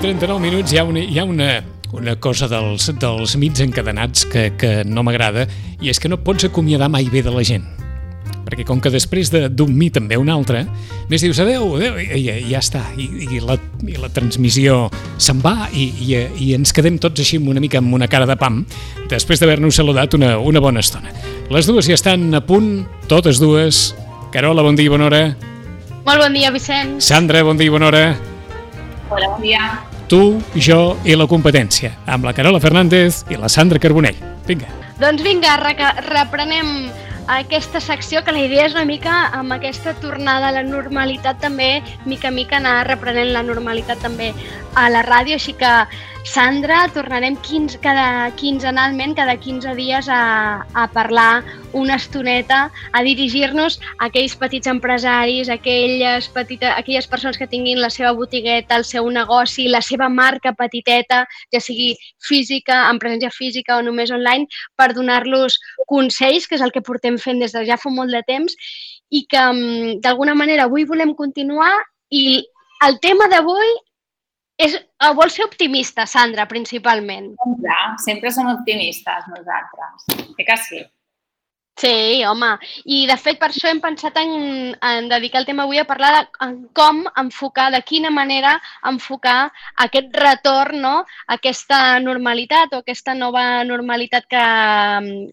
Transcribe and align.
10 0.00 0.14
i 0.14 0.16
39 0.16 0.40
minuts 0.40 0.72
hi 0.72 0.78
ha 0.80 0.84
una, 0.88 1.00
hi 1.04 1.18
ha 1.20 1.24
una, 1.28 1.46
una 1.92 2.14
cosa 2.16 2.46
dels, 2.48 2.86
dels 2.96 3.34
mits 3.36 3.60
encadenats 3.60 4.22
que, 4.32 4.46
que 4.56 4.70
no 4.88 5.02
m'agrada 5.04 5.42
i 5.84 5.90
és 5.92 5.98
que 6.00 6.08
no 6.08 6.16
pots 6.24 6.46
acomiadar 6.48 6.88
mai 6.88 7.10
bé 7.12 7.20
de 7.20 7.34
la 7.34 7.42
gent 7.44 7.66
perquè 8.46 8.64
com 8.64 8.80
que 8.80 8.88
després 8.94 9.28
d'un 9.28 9.74
mit 9.76 9.98
en 10.00 10.06
ve 10.08 10.16
un 10.16 10.30
altre, 10.32 10.62
més 11.10 11.20
dius 11.20 11.42
adeu, 11.44 11.74
adeu, 11.76 11.98
i, 12.00 12.16
i 12.16 12.46
ja 12.48 12.62
està, 12.62 12.80
I, 12.96 13.10
i, 13.26 13.42
la, 13.44 13.58
i 13.84 13.98
la 14.00 14.08
transmissió 14.08 14.86
se'n 15.20 15.44
va 15.44 15.68
i, 15.68 15.90
i, 16.06 16.16
i 16.46 16.48
ens 16.56 16.72
quedem 16.72 16.96
tots 16.96 17.20
així 17.20 17.36
una 17.36 17.60
mica 17.60 17.82
amb 17.84 17.92
una 17.92 18.08
cara 18.08 18.24
de 18.30 18.38
pam 18.40 18.62
després 19.12 19.44
d'haver-nos 19.44 19.82
saludat 19.82 20.16
una, 20.16 20.38
una 20.40 20.64
bona 20.64 20.80
estona. 20.80 21.12
Les 21.52 21.68
dues 21.68 21.92
ja 21.92 22.00
estan 22.00 22.30
a 22.32 22.40
punt, 22.40 22.86
totes 23.10 23.36
dues. 23.42 23.90
Carola, 24.32 24.64
bon 24.64 24.80
dia 24.80 24.88
i 24.88 24.96
bona 24.96 25.10
hora. 25.10 25.22
Molt 26.08 26.24
bon 26.24 26.40
dia, 26.40 26.56
Vicent. 26.56 27.02
Sandra, 27.04 27.44
bon 27.44 27.60
dia 27.60 27.68
i 27.68 27.76
bona 27.76 27.92
hora. 27.92 28.04
Hola, 29.10 29.34
bon 29.34 29.44
dia. 29.44 29.89
Tu, 30.10 30.40
jo 30.58 30.96
i 31.06 31.14
la 31.14 31.28
competència, 31.30 31.92
amb 32.10 32.24
la 32.26 32.32
Carola 32.34 32.58
Fernández 32.58 33.20
i 33.30 33.36
la 33.38 33.46
Sandra 33.46 33.78
Carbonell. 33.78 34.16
Vinga. 34.48 34.66
Doncs 34.98 35.22
vinga, 35.22 35.52
reprenem 36.08 36.90
aquesta 37.30 37.78
secció 37.78 38.24
que 38.26 38.34
la 38.34 38.42
idea 38.42 38.64
és 38.66 38.74
una 38.74 38.82
mica 38.88 39.28
amb 39.38 39.54
aquesta 39.54 39.94
tornada 40.02 40.48
a 40.48 40.56
la 40.56 40.64
normalitat 40.66 41.38
també, 41.38 41.68
mica 42.10 42.32
a 42.32 42.34
mica 42.34 42.58
anar 42.58 42.88
reprenent 42.88 43.30
la 43.36 43.44
normalitat 43.46 44.02
també 44.02 44.32
a 44.74 44.88
la 44.90 45.04
ràdio, 45.06 45.38
així 45.38 45.54
que 45.54 45.70
Sandra, 46.22 46.86
tornarem 46.92 47.34
15, 47.36 47.78
cada 47.80 48.30
quinzenalment, 48.36 49.14
cada 49.16 49.38
15 49.40 49.74
dies 49.74 50.08
a, 50.08 50.66
a 50.74 50.86
parlar 50.92 51.42
una 51.72 51.96
estoneta, 51.96 52.70
a 52.92 53.02
dirigir-nos 53.02 53.78
a 53.98 54.10
aquells 54.10 54.36
petits 54.36 54.68
empresaris, 54.68 55.48
a 55.48 55.56
aquelles, 55.56 56.28
petita, 56.28 56.74
aquelles 56.76 57.08
persones 57.08 57.38
que 57.38 57.48
tinguin 57.48 57.80
la 57.80 57.90
seva 57.90 58.12
botigueta, 58.12 58.76
el 58.76 58.84
seu 58.84 59.08
negoci, 59.10 59.66
la 59.68 59.80
seva 59.80 60.10
marca 60.12 60.52
petiteta, 60.52 61.24
ja 61.52 61.64
sigui 61.64 61.94
física, 62.20 62.84
en 62.90 63.00
presència 63.00 63.32
física 63.32 63.78
o 63.78 63.82
només 63.82 64.12
online, 64.12 64.46
per 64.76 64.92
donar-los 64.92 65.58
consells, 65.88 66.46
que 66.46 66.60
és 66.60 66.64
el 66.64 66.74
que 66.74 66.84
portem 66.84 67.16
fent 67.18 67.40
des 67.40 67.56
de 67.56 67.64
ja 67.64 67.80
fa 67.80 67.90
molt 67.90 68.12
de 68.12 68.22
temps, 68.28 68.56
i 69.10 69.24
que 69.24 69.40
mm, 69.40 70.00
d'alguna 70.04 70.36
manera 70.36 70.68
avui 70.68 70.84
volem 70.84 71.16
continuar 71.16 71.72
i 72.10 72.42
el 72.84 73.00
tema 73.00 73.26
d'avui 73.32 73.78
és, 74.60 74.76
uh, 75.00 75.12
vols 75.16 75.36
ser 75.38 75.46
optimista, 75.46 76.06
Sandra, 76.10 76.46
principalment. 76.50 77.32
Sempre, 77.44 77.76
sempre 78.04 78.32
som 78.36 78.50
optimistes 78.52 79.28
nosaltres. 79.32 80.08
Sé 80.36 80.48
que 80.48 80.56
sí. 80.68 80.82
Sí, 81.80 82.22
home. 82.28 82.58
I, 82.84 83.06
de 83.08 83.14
fet, 83.16 83.38
per 83.40 83.48
això 83.48 83.70
hem 83.70 83.78
pensat 83.80 84.18
en, 84.20 84.74
en 84.84 85.06
dedicar 85.08 85.40
el 85.40 85.46
tema 85.48 85.64
avui 85.64 85.78
a 85.80 85.86
parlar 85.88 86.10
de 86.12 86.20
en 86.44 86.52
com 86.76 86.98
enfocar, 87.22 87.70
de 87.72 87.80
quina 87.88 88.10
manera 88.12 88.50
enfocar 88.90 89.46
aquest 89.86 90.12
retorn, 90.20 90.82
no? 90.84 90.92
aquesta 91.36 91.80
normalitat 92.04 92.76
o 92.76 92.82
aquesta 92.84 93.16
nova 93.16 93.64
normalitat 93.64 94.28
que, 94.28 94.44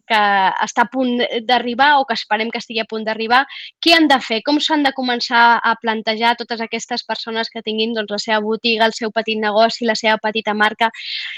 que 0.08 0.23
està 0.70 0.88
a 0.88 0.92
punt 0.94 1.20
d'arribar 1.52 1.98
o 2.00 2.08
que 2.08 2.16
esperem 2.16 2.53
que 2.53 2.64
estigui 2.64 2.80
a 2.86 2.88
punt 2.88 3.03
d'arribar. 3.03 3.44
Què 3.84 3.98
han 4.00 4.08
de 4.08 4.22
fer? 4.23 4.40
Com 4.48 4.64
s'han 4.64 4.88
de 4.88 4.95
començar 4.95 5.45
a 5.59 5.75
plantejar 5.84 6.38
totes 6.40 6.64
aquestes 6.64 7.03
persones 7.03 7.52
que 7.52 7.66
tinguin 7.66 7.98
doncs, 7.98 8.14
la 8.16 8.23
seva 8.23 8.40
botiga, 8.40 8.88
el 8.88 8.95
seu 8.95 9.12
petit 9.12 9.44
negoci, 9.44 9.84
la 9.84 10.00
seva 10.00 10.16
petita 10.23 10.56
marca? 10.56 10.94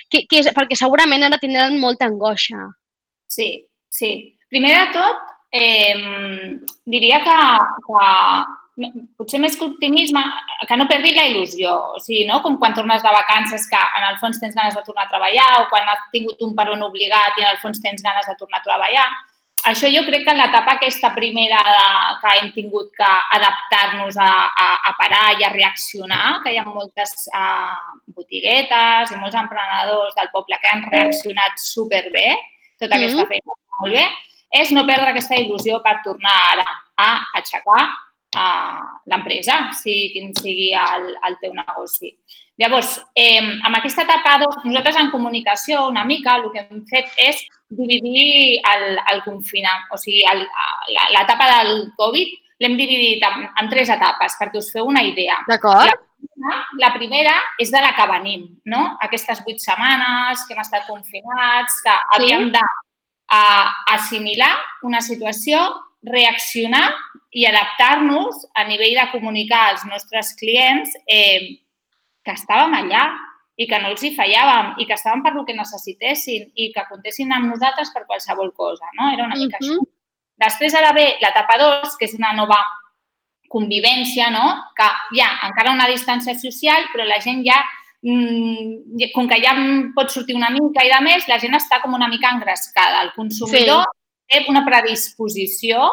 Que, 0.06 0.28
que 0.30 0.44
és, 0.44 0.54
perquè 0.54 0.78
segurament 0.78 1.26
ara 1.26 1.42
tindran 1.42 1.82
molta 1.82 2.06
angoixa. 2.06 2.76
Sí, 3.26 3.56
sí 3.90 4.36
Primer 4.50 4.74
de 4.76 4.86
tot, 4.94 5.18
eh, 5.52 5.96
diria 6.86 7.22
que, 7.26 7.38
que 7.86 8.06
potser 9.20 9.40
més 9.44 9.56
que 9.60 9.66
optimisme, 9.68 10.22
que 10.68 10.78
no 10.80 10.88
perdi 10.90 11.14
la 11.16 11.28
il·lusió. 11.30 11.74
O 11.96 12.04
sigui, 12.04 12.26
no? 12.30 12.42
com 12.44 12.58
quan 12.62 12.76
tornes 12.78 13.04
de 13.04 13.16
vacances 13.16 13.68
que 13.70 13.80
en 14.00 14.08
el 14.10 14.20
fons 14.22 14.40
tens 14.42 14.56
ganes 14.56 14.78
de 14.78 14.86
tornar 14.86 15.08
a 15.08 15.12
treballar 15.12 15.50
o 15.60 15.66
quan 15.72 15.90
has 15.90 16.06
tingut 16.14 16.40
un 16.46 16.56
peron 16.56 16.86
obligat 16.86 17.38
i 17.38 17.46
en 17.46 17.52
el 17.52 17.60
fons 17.64 17.82
tens 17.84 18.06
ganes 18.06 18.30
de 18.30 18.38
tornar 18.40 18.62
a 18.62 18.68
treballar. 18.68 19.10
Això 19.68 19.90
jo 19.92 20.06
crec 20.08 20.24
que 20.24 20.32
en 20.32 20.40
l'etapa 20.40 20.78
aquesta 20.78 21.10
primera 21.12 21.60
de, 21.68 21.88
que 22.22 22.36
hem 22.38 22.52
tingut 22.56 22.94
que 22.96 23.10
adaptar-nos 23.36 24.16
a, 24.16 24.30
a, 24.56 24.68
a 24.88 24.94
parar 24.96 25.26
i 25.36 25.44
a 25.44 25.50
reaccionar, 25.52 26.40
que 26.46 26.54
hi 26.54 26.62
ha 26.62 26.64
moltes 26.64 27.28
uh, 27.36 27.76
botiguetes 28.16 29.12
i 29.12 29.20
molts 29.20 29.36
emprenedors 29.36 30.16
del 30.16 30.32
poble 30.32 30.62
que 30.64 30.72
han 30.72 30.86
reaccionat 30.88 31.60
superbé, 31.60 32.32
tota 32.80 32.96
aquesta 32.96 33.20
mm 33.20 33.26
-hmm. 33.26 33.28
feina 33.28 33.60
molt 33.82 33.94
bé, 33.94 34.06
és 34.50 34.72
no 34.74 34.86
perdre 34.88 35.14
aquesta 35.14 35.38
il·lusió 35.38 35.80
per 35.86 36.00
tornar 36.06 36.36
ara 36.54 36.68
a 36.98 37.10
aixecar 37.38 37.84
a 38.38 38.48
l'empresa, 39.10 39.72
sigui 39.74 40.10
quin 40.14 40.36
sigui 40.38 40.70
el, 40.78 41.14
el 41.26 41.38
teu 41.42 41.54
negoci. 41.56 42.14
Llavors, 42.60 42.98
eh, 43.16 43.40
amb 43.40 43.78
aquesta 43.78 44.04
etapa, 44.04 44.36
nosaltres 44.66 44.98
en 45.00 45.10
comunicació 45.14 45.88
una 45.88 46.04
mica 46.06 46.36
el 46.38 46.50
que 46.52 46.66
hem 46.66 46.84
fet 46.90 47.14
és 47.24 47.40
dividir 47.70 48.60
el, 48.68 49.00
el 49.14 49.24
confinament, 49.24 49.88
o 49.94 49.98
sigui, 50.02 50.26
l'etapa 51.16 51.48
del 51.56 51.88
Covid 51.98 52.36
l'hem 52.60 52.76
dividit 52.76 53.24
en, 53.24 53.48
en 53.48 53.72
tres 53.72 53.90
etapes 53.94 54.36
perquè 54.40 54.60
us 54.60 54.70
feu 54.74 54.90
una 54.92 55.06
idea. 55.08 55.40
D'acord. 55.48 56.06
La, 56.44 56.58
la 56.82 56.90
primera 56.92 57.38
és 57.64 57.72
de 57.72 57.80
la 57.80 57.94
que 57.96 58.06
venim, 58.12 58.44
no? 58.68 58.84
Aquestes 59.08 59.40
vuit 59.46 59.64
setmanes 59.64 60.44
que 60.44 60.56
hem 60.56 60.62
estat 60.66 60.88
confinats, 60.88 61.80
que 61.86 61.96
sí. 61.96 62.08
havíem 62.18 62.52
de 62.52 62.64
a 63.30 63.44
assimilar 63.94 64.52
una 64.84 65.02
situació, 65.02 65.62
reaccionar 66.04 66.88
i 67.36 67.46
adaptar-nos 67.46 68.46
a 68.56 68.64
nivell 68.66 68.96
de 68.98 69.08
comunicar 69.12 69.66
als 69.70 69.86
nostres 69.86 70.34
clients 70.40 70.96
eh, 71.06 71.60
que 72.24 72.34
estàvem 72.34 72.74
allà 72.78 73.04
i 73.60 73.68
que 73.68 73.80
no 73.84 73.92
els 73.92 74.04
hi 74.04 74.14
fallàvem 74.16 74.78
i 74.80 74.88
que 74.88 74.96
estàvem 74.96 75.22
per 75.26 75.34
lo 75.36 75.44
que 75.46 75.56
necessitessin 75.58 76.48
i 76.56 76.70
que 76.76 76.86
comptessin 76.90 77.32
amb 77.36 77.52
nosaltres 77.52 77.92
per 77.94 78.06
qualsevol 78.08 78.54
cosa. 78.56 78.88
No? 78.98 79.12
Era 79.12 79.26
una 79.26 79.36
mica 79.36 79.58
uh 79.60 79.68
-huh. 79.68 79.78
això. 79.78 79.88
Després 80.40 80.74
ara 80.74 80.94
ve 80.94 81.18
l'etapa 81.22 81.58
2, 81.58 81.98
que 81.98 82.06
és 82.06 82.14
una 82.14 82.32
nova 82.34 82.64
convivència, 83.50 84.30
no? 84.32 84.72
que 84.78 84.88
hi 85.16 85.22
ha 85.22 85.48
encara 85.48 85.74
una 85.74 85.88
distància 85.88 86.36
social, 86.40 86.88
però 86.94 87.04
la 87.04 87.20
gent 87.20 87.44
ja 87.44 87.60
com 88.00 89.28
que 89.28 89.40
ja 89.44 89.56
pot 89.96 90.12
sortir 90.14 90.38
una 90.38 90.52
mica 90.54 90.86
i 90.86 90.92
de 90.92 91.00
més, 91.04 91.28
la 91.28 91.40
gent 91.40 91.58
està 91.58 91.82
com 91.84 91.94
una 91.98 92.08
mica 92.08 92.32
engrescada. 92.32 93.04
El 93.04 93.12
consumidor 93.16 93.84
sí. 93.84 93.98
té 94.32 94.46
una 94.52 94.64
predisposició 94.68 95.90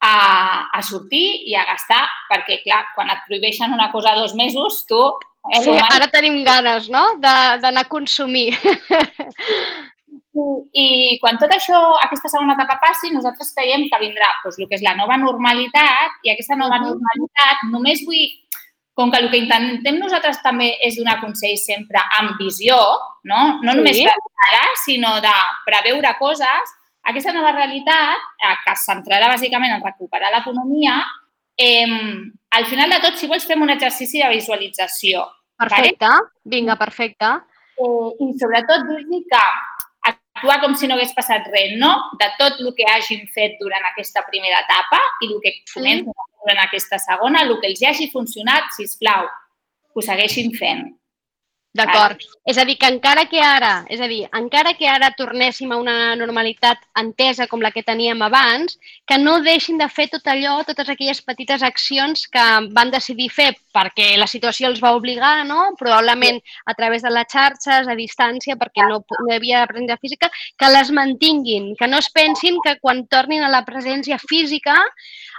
a, 0.00 0.68
a 0.72 0.82
sortir 0.82 1.26
i 1.48 1.56
a 1.56 1.64
gastar, 1.66 2.04
perquè, 2.30 2.60
clar, 2.64 2.84
quan 2.94 3.10
et 3.14 3.24
prohibeixen 3.26 3.72
una 3.74 3.90
cosa 3.92 4.14
dos 4.18 4.34
mesos, 4.38 4.84
tu... 4.88 5.00
Eh, 5.48 5.62
sí, 5.64 5.72
ara 5.72 6.10
tenim 6.12 6.42
ganes, 6.44 6.90
no?, 6.92 7.04
d'anar 7.22 7.86
a 7.86 7.88
consumir. 7.88 8.52
I 10.78 11.18
quan 11.22 11.38
tot 11.40 11.50
això, 11.50 11.78
aquesta 12.04 12.30
segona 12.30 12.54
etapa 12.54 12.76
passi, 12.82 13.10
nosaltres 13.10 13.50
creiem 13.56 13.88
que 13.90 13.98
vindrà 14.02 14.28
doncs, 14.44 14.58
el 14.60 14.68
que 14.68 14.76
és 14.78 14.84
la 14.84 14.94
nova 14.94 15.16
normalitat 15.18 16.20
i 16.22 16.30
aquesta 16.30 16.54
nova 16.60 16.78
normalitat 16.82 17.64
només 17.72 18.04
vull 18.06 18.28
com 18.98 19.12
que 19.14 19.20
el 19.22 19.28
que 19.30 19.38
intentem 19.38 20.00
nosaltres 20.00 20.40
també 20.42 20.72
és 20.82 20.96
donar 20.98 21.20
consells 21.20 21.62
sempre 21.68 22.00
amb 22.18 22.34
visió, 22.40 22.74
no, 23.30 23.42
no 23.62 23.76
sí. 23.76 23.78
només 23.78 24.00
ara, 24.48 24.64
sinó 24.82 25.12
de 25.22 25.34
preveure 25.68 26.10
coses, 26.18 26.74
aquesta 27.06 27.32
nova 27.36 27.52
realitat, 27.54 28.26
eh, 28.42 28.56
que 28.64 28.74
es 28.74 28.82
centrarà 28.88 29.30
bàsicament 29.30 29.76
en 29.76 29.84
recuperar 29.86 30.32
l'economia, 30.34 30.98
eh, 31.54 31.86
al 32.58 32.66
final 32.66 32.90
de 32.90 32.98
tot, 33.06 33.20
si 33.20 33.30
vols, 33.30 33.46
fem 33.46 33.62
un 33.62 33.70
exercici 33.76 34.18
de 34.18 34.32
visualització. 34.34 35.22
Perfecte, 35.62 36.10
vale? 36.10 36.30
vinga, 36.56 36.74
perfecte. 36.82 37.30
Eh, 37.78 38.26
I 38.26 38.32
sobretot 38.42 38.90
dir 38.90 39.22
que 39.30 39.44
actuar 40.10 40.58
com 40.64 40.74
si 40.74 40.90
no 40.90 40.98
hagués 40.98 41.14
passat 41.14 41.46
res, 41.54 41.78
no? 41.78 41.94
De 42.18 42.32
tot 42.42 42.58
el 42.58 42.74
que 42.74 42.90
hagin 42.90 43.30
fet 43.30 43.54
durant 43.62 43.86
aquesta 43.92 44.26
primera 44.26 44.64
etapa 44.66 44.98
i 45.22 45.30
el 45.30 45.38
que 45.44 45.54
comencen. 45.70 46.17
Durant 46.48 46.64
aquesta 46.64 46.96
segona, 47.02 47.44
el 47.44 47.58
que 47.60 47.68
els 47.68 47.82
hagi 47.84 48.08
funcionat, 48.08 48.72
si 48.76 48.88
us 48.88 48.96
plau, 48.96 49.28
ho 49.92 50.04
segueixin 50.04 50.54
fent. 50.56 50.86
D'acord. 51.76 52.22
És 52.48 52.56
a 52.56 52.64
dir, 52.64 52.78
que 52.80 52.88
encara 52.88 53.26
que 53.28 53.40
ara, 53.44 53.84
és 53.92 54.00
a 54.00 54.06
dir, 54.08 54.22
encara 54.38 54.72
que 54.78 54.88
ara 54.88 55.10
tornéssim 55.12 55.70
a 55.70 55.76
una 55.76 56.14
normalitat 56.16 56.80
entesa 56.96 57.46
com 57.46 57.60
la 57.60 57.70
que 57.74 57.84
teníem 57.84 58.22
abans, 58.24 58.78
que 59.06 59.18
no 59.20 59.36
deixin 59.44 59.76
de 59.78 59.88
fer 59.92 60.06
tot 60.14 60.24
allò, 60.32 60.62
totes 60.64 60.88
aquelles 60.88 61.20
petites 61.20 61.62
accions 61.62 62.24
que 62.32 62.46
van 62.72 62.90
decidir 62.94 63.28
fer 63.28 63.50
perquè 63.76 64.08
la 64.16 64.30
situació 64.30 64.72
els 64.72 64.80
va 64.82 64.94
obligar, 64.96 65.44
no? 65.44 65.74
Probablement 65.78 66.40
a 66.64 66.74
través 66.74 67.04
de 67.04 67.12
les 67.12 67.28
xarxes, 67.30 67.86
a 67.86 67.98
distància, 68.00 68.56
perquè 68.56 68.88
no, 68.88 69.02
no 69.04 69.28
hi 69.28 69.36
havia 69.36 69.66
presència 69.68 70.00
física, 70.00 70.32
que 70.56 70.72
les 70.72 70.90
mantinguin, 70.90 71.74
que 71.76 71.86
no 71.86 72.00
es 72.00 72.08
pensin 72.10 72.58
que 72.64 72.78
quan 72.80 73.04
tornin 73.12 73.44
a 73.44 73.52
la 73.52 73.66
presència 73.68 74.16
física 74.18 74.80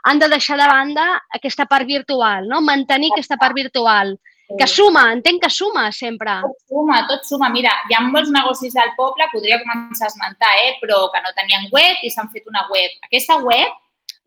han 0.05 0.21
de 0.21 0.29
deixar 0.29 0.61
de 0.61 0.69
banda 0.69 1.11
aquesta 1.35 1.65
part 1.65 1.89
virtual, 1.89 2.45
no? 2.47 2.61
Mantenir 2.61 3.15
aquesta 3.15 3.41
part 3.41 3.57
virtual 3.57 4.19
que 4.57 4.67
suma, 4.67 5.03
entenc 5.13 5.43
que 5.43 5.49
suma 5.53 5.89
sempre. 5.91 6.39
Tot 6.45 6.71
suma, 6.71 7.03
tot 7.09 7.27
suma. 7.27 7.49
Mira, 7.53 7.73
hi 7.89 7.97
ha 7.97 8.01
molts 8.05 8.31
negocis 8.33 8.73
del 8.73 8.95
poble, 8.97 9.27
podria 9.33 9.59
començar 9.61 10.07
a 10.07 10.13
esmentar, 10.13 10.55
eh? 10.65 10.73
però 10.81 11.05
que 11.13 11.21
no 11.25 11.35
tenien 11.37 11.69
web 11.75 12.01
i 12.01 12.09
s'han 12.09 12.31
fet 12.33 12.49
una 12.49 12.65
web. 12.71 12.97
Aquesta 13.05 13.37
web 13.45 13.77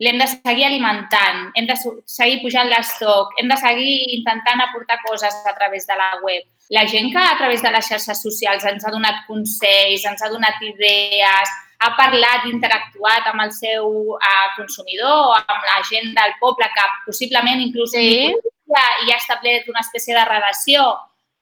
l'hem 0.03 0.17
de 0.19 0.27
seguir 0.31 0.65
alimentant, 0.67 1.51
hem 1.55 1.67
de 1.69 1.75
seguir 2.09 2.39
pujant 2.41 2.69
l'estoc, 2.71 3.35
hem 3.39 3.51
de 3.51 3.57
seguir 3.59 3.97
intentant 4.17 4.63
aportar 4.63 4.99
coses 5.05 5.35
a 5.45 5.53
través 5.59 5.87
de 5.87 5.99
la 5.99 6.09
web. 6.23 6.47
La 6.73 6.85
gent 6.87 7.11
que 7.11 7.19
a 7.19 7.35
través 7.37 7.61
de 7.61 7.71
les 7.71 7.85
xarxes 7.85 8.23
socials 8.23 8.65
ens 8.65 8.85
ha 8.85 8.91
donat 8.91 9.25
consells, 9.27 10.07
ens 10.09 10.23
ha 10.23 10.31
donat 10.31 10.63
idees, 10.63 11.53
ha 11.83 11.91
parlat, 11.99 12.47
interactuat 12.47 13.27
amb 13.31 13.43
el 13.43 13.51
seu 13.51 14.15
uh, 14.15 14.49
consumidor, 14.55 15.35
amb 15.41 15.67
la 15.67 15.79
gent 15.89 16.13
del 16.15 16.35
poble 16.39 16.69
que 16.71 16.89
possiblement 17.05 17.61
inclús 17.63 17.91
sí. 17.91 18.33
I 19.05 19.11
ha 19.11 19.19
establert 19.19 19.69
una 19.71 19.83
espècie 19.83 20.15
de 20.15 20.25
relació. 20.27 20.85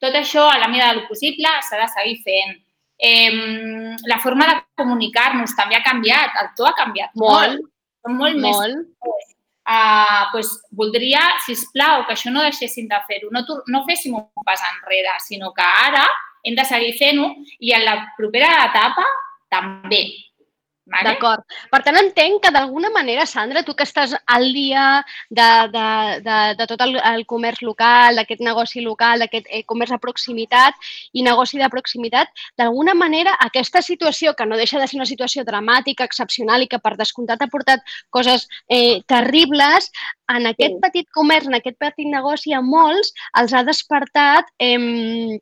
Tot 0.01 0.15
això, 0.17 0.47
a 0.49 0.59
la 0.59 0.69
mida 0.71 0.91
del 0.91 1.05
possible, 1.07 1.49
s'ha 1.67 1.79
de 1.79 1.87
seguir 1.93 2.17
fent. 2.25 2.55
Eh, 3.01 3.97
la 4.09 4.19
forma 4.21 4.47
de 4.49 4.57
comunicar-nos 4.77 5.55
també 5.57 5.77
ha 5.77 5.85
canviat, 5.85 6.37
el 6.41 6.49
to 6.57 6.67
ha 6.69 6.73
canviat 6.77 7.13
molt. 7.15 7.57
molt. 7.57 7.69
Són 8.01 8.17
molt, 8.17 8.41
molt. 8.41 8.81
més... 9.01 9.27
Uh, 9.71 10.25
pues, 10.31 10.49
voldria, 10.73 11.21
si 11.45 11.53
us 11.53 11.67
plau, 11.71 12.01
que 12.07 12.15
això 12.15 12.31
no 12.33 12.41
deixéssim 12.41 12.87
de 12.89 12.97
fer-ho, 13.07 13.29
no, 13.31 13.43
no 13.69 13.83
féssim 13.85 14.15
un 14.17 14.25
pas 14.43 14.59
enrere, 14.71 15.13
sinó 15.21 15.51
que 15.53 15.63
ara 15.63 16.01
hem 16.43 16.57
de 16.57 16.65
seguir 16.65 16.95
fent-ho 16.97 17.29
i 17.61 17.71
en 17.77 17.85
la 17.85 17.93
propera 18.17 18.49
etapa 18.65 19.05
també. 19.53 20.01
Vale? 20.91 21.07
D'acord. 21.07 21.45
Per 21.71 21.79
tant, 21.85 21.97
entenc 22.01 22.41
que 22.43 22.51
d'alguna 22.51 22.89
manera, 22.91 23.25
Sandra, 23.29 23.63
tu 23.63 23.75
que 23.77 23.85
estàs 23.87 24.11
al 24.35 24.47
dia 24.51 24.85
de, 25.29 25.47
de, 25.71 25.85
de, 26.25 26.39
de 26.59 26.67
tot 26.67 26.83
el, 26.83 26.97
el 27.13 27.23
comerç 27.29 27.61
local, 27.63 28.19
d'aquest 28.19 28.43
negoci 28.43 28.83
local, 28.83 29.23
d'aquest 29.23 29.47
eh, 29.47 29.63
comerç 29.69 29.95
de 29.95 30.01
proximitat 30.03 30.91
i 31.15 31.23
negoci 31.23 31.61
de 31.61 31.69
proximitat, 31.71 32.33
d'alguna 32.59 32.95
manera 32.97 33.37
aquesta 33.47 33.83
situació, 33.85 34.35
que 34.35 34.47
no 34.49 34.59
deixa 34.59 34.81
de 34.81 34.89
ser 34.91 34.99
una 34.99 35.07
situació 35.07 35.45
dramàtica, 35.47 36.07
excepcional 36.09 36.65
i 36.65 36.69
que 36.71 36.81
per 36.83 36.97
descomptat 36.99 37.41
ha 37.41 37.51
portat 37.51 37.87
coses 38.11 38.49
eh, 38.67 38.99
terribles, 39.07 39.91
en 40.31 40.51
aquest 40.51 40.75
sí. 40.75 40.83
petit 40.83 41.09
comerç, 41.15 41.47
en 41.47 41.55
aquest 41.55 41.79
petit 41.79 42.07
negoci, 42.11 42.51
a 42.51 42.61
molts 42.63 43.15
els 43.39 43.55
ha 43.55 43.63
despertat 43.67 44.51
eh, 44.59 45.39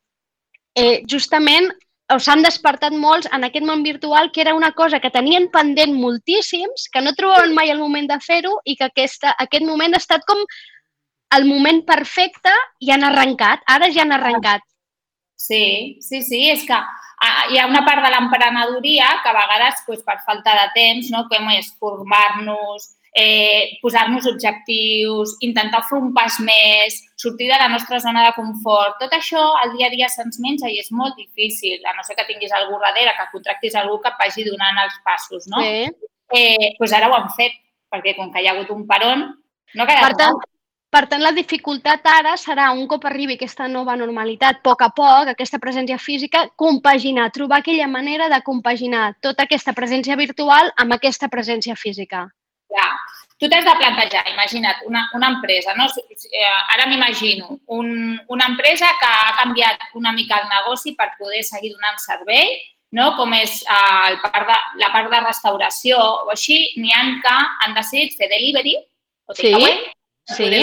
eh, 0.77 0.97
justament 1.09 1.73
o 2.13 2.17
s'han 2.17 2.41
despertat 2.41 2.95
molts 2.97 3.29
en 3.35 3.45
aquest 3.45 3.65
món 3.65 3.83
virtual, 3.85 4.31
que 4.33 4.41
era 4.41 4.56
una 4.57 4.71
cosa 4.73 5.00
que 5.00 5.11
tenien 5.13 5.47
pendent 5.53 5.94
moltíssims, 5.94 6.88
que 6.91 7.03
no 7.06 7.13
trobaven 7.17 7.53
mai 7.53 7.69
el 7.69 7.81
moment 7.81 8.09
de 8.09 8.17
fer-ho 8.23 8.56
i 8.65 8.75
que 8.79 8.89
aquesta, 8.89 9.35
aquest 9.45 9.65
moment 9.65 9.94
ha 9.94 10.01
estat 10.01 10.25
com 10.25 10.41
el 11.38 11.45
moment 11.45 11.83
perfecte 11.85 12.53
i 12.81 12.89
han 12.91 13.06
arrencat. 13.06 13.61
Ara 13.69 13.91
ja 13.94 14.01
han 14.06 14.15
arrencat. 14.17 14.65
Sí, 15.39 16.00
sí, 16.01 16.23
sí, 16.25 16.41
és 16.51 16.65
que 16.67 16.75
ah, 16.75 17.45
hi 17.51 17.59
ha 17.59 17.67
una 17.69 17.85
part 17.85 18.03
de 18.03 18.09
l'emprenedoria 18.11 19.11
que 19.23 19.29
a 19.29 19.38
vegades 19.38 19.85
doncs, 19.85 20.03
per 20.07 20.17
falta 20.25 20.56
de 20.57 20.65
temps, 20.75 21.11
no, 21.13 21.27
és 21.56 21.69
formar-nos, 21.79 22.89
eh, 23.19 23.77
posar-nos 23.81 24.27
objectius, 24.31 25.36
intentar 25.44 25.81
fer 25.89 25.98
un 26.00 26.13
pas 26.16 26.38
més, 26.39 27.00
sortir 27.19 27.50
de 27.51 27.57
la 27.60 27.68
nostra 27.71 28.00
zona 28.00 28.24
de 28.27 28.36
confort. 28.38 28.95
Tot 29.01 29.16
això 29.18 29.42
al 29.63 29.74
dia 29.75 29.89
a 29.89 29.94
dia 29.95 30.07
se'ns 30.12 30.39
menja 30.44 30.71
i 30.71 30.80
és 30.80 30.92
molt 30.95 31.18
difícil, 31.19 31.81
a 31.83 31.95
no 31.98 32.06
ser 32.07 32.16
que 32.16 32.27
tinguis 32.30 32.56
algú 32.56 32.80
darrere, 32.80 33.16
que 33.18 33.31
contractis 33.33 33.75
algú 33.75 34.00
que 34.00 34.13
et 34.13 34.21
vagi 34.21 34.48
donant 34.48 34.80
els 34.86 34.95
passos, 35.04 35.50
no? 35.51 35.66
Sí. 35.66 35.89
Eh, 36.39 36.71
doncs 36.77 36.95
ara 36.95 37.10
ho 37.10 37.18
han 37.18 37.27
fet, 37.36 37.60
perquè 37.92 38.16
com 38.16 38.31
que 38.31 38.39
hi 38.39 38.48
ha 38.48 38.56
hagut 38.56 38.71
un 38.71 38.88
peron, 38.88 39.27
no 39.75 39.83
ha 39.83 39.89
quedat 39.89 40.07
per 40.07 40.16
tant, 40.24 40.39
per 40.89 41.04
tant, 41.10 41.21
la 41.21 41.36
dificultat 41.36 42.07
ara 42.10 42.38
serà, 42.39 42.71
un 42.74 42.88
cop 42.89 43.04
arribi 43.06 43.36
aquesta 43.36 43.68
nova 43.69 43.94
normalitat, 44.00 44.63
a 44.63 44.66
poc 44.66 44.81
a 44.81 44.89
poc, 44.95 45.36
aquesta 45.36 45.60
presència 45.62 46.00
física, 46.01 46.48
compaginar, 46.56 47.30
trobar 47.36 47.60
aquella 47.62 47.92
manera 47.92 48.31
de 48.31 48.42
compaginar 48.48 49.12
tota 49.21 49.45
aquesta 49.45 49.75
presència 49.77 50.18
virtual 50.18 50.71
amb 50.81 50.95
aquesta 50.98 51.30
presència 51.30 51.75
física. 51.75 52.30
Ja. 52.69 52.88
Tu 53.39 53.48
t'has 53.48 53.63
de 53.63 53.74
plantejar, 53.80 54.25
imagina't, 54.33 54.81
una, 54.86 55.10
una 55.16 55.30
empresa, 55.30 55.74
no? 55.74 55.86
Eh, 56.12 56.44
ara 56.75 56.86
m'imagino 56.88 57.60
un, 57.68 58.19
una 58.27 58.50
empresa 58.51 58.89
que 59.00 59.07
ha 59.07 59.38
canviat 59.38 59.95
una 59.95 60.12
mica 60.12 60.42
el 60.44 60.50
negoci 60.50 60.92
per 60.95 61.13
poder 61.18 61.44
seguir 61.48 61.71
donant 61.71 62.01
servei, 62.04 62.60
no? 62.92 63.13
com 63.16 63.33
és 63.38 63.62
uh, 63.63 64.10
el 64.10 64.19
part 64.25 64.48
de, 64.50 64.57
la 64.81 64.92
part 64.92 65.07
de 65.13 65.21
restauració 65.24 66.01
o 66.25 66.33
així, 66.33 66.60
n'hi 66.81 66.92
ha 66.92 67.04
que 67.24 67.36
han 67.63 67.77
decidit 67.77 68.18
fer 68.19 68.27
delivery 68.27 68.75
o 68.75 69.33
takeaway, 69.33 69.77
sí, 70.33 70.50
sí. 70.51 70.62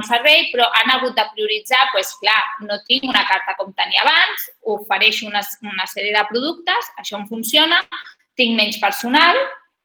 un 0.00 0.08
servei, 0.08 0.48
però 0.54 0.70
han 0.80 0.94
hagut 0.96 1.16
de 1.18 1.28
prioritzar, 1.34 1.84
doncs 1.92 2.16
clar, 2.22 2.40
no 2.64 2.80
tinc 2.88 3.04
una 3.10 3.26
carta 3.28 3.58
com 3.58 3.76
tenia 3.76 4.06
abans, 4.06 4.48
ofereixo 4.76 5.28
una, 5.28 5.44
una 5.68 5.88
sèrie 5.90 6.16
de 6.16 6.26
productes, 6.32 6.92
això 7.02 7.18
em 7.20 7.28
funciona, 7.28 7.84
tinc 8.40 8.56
menys 8.56 8.80
personal, 8.80 9.36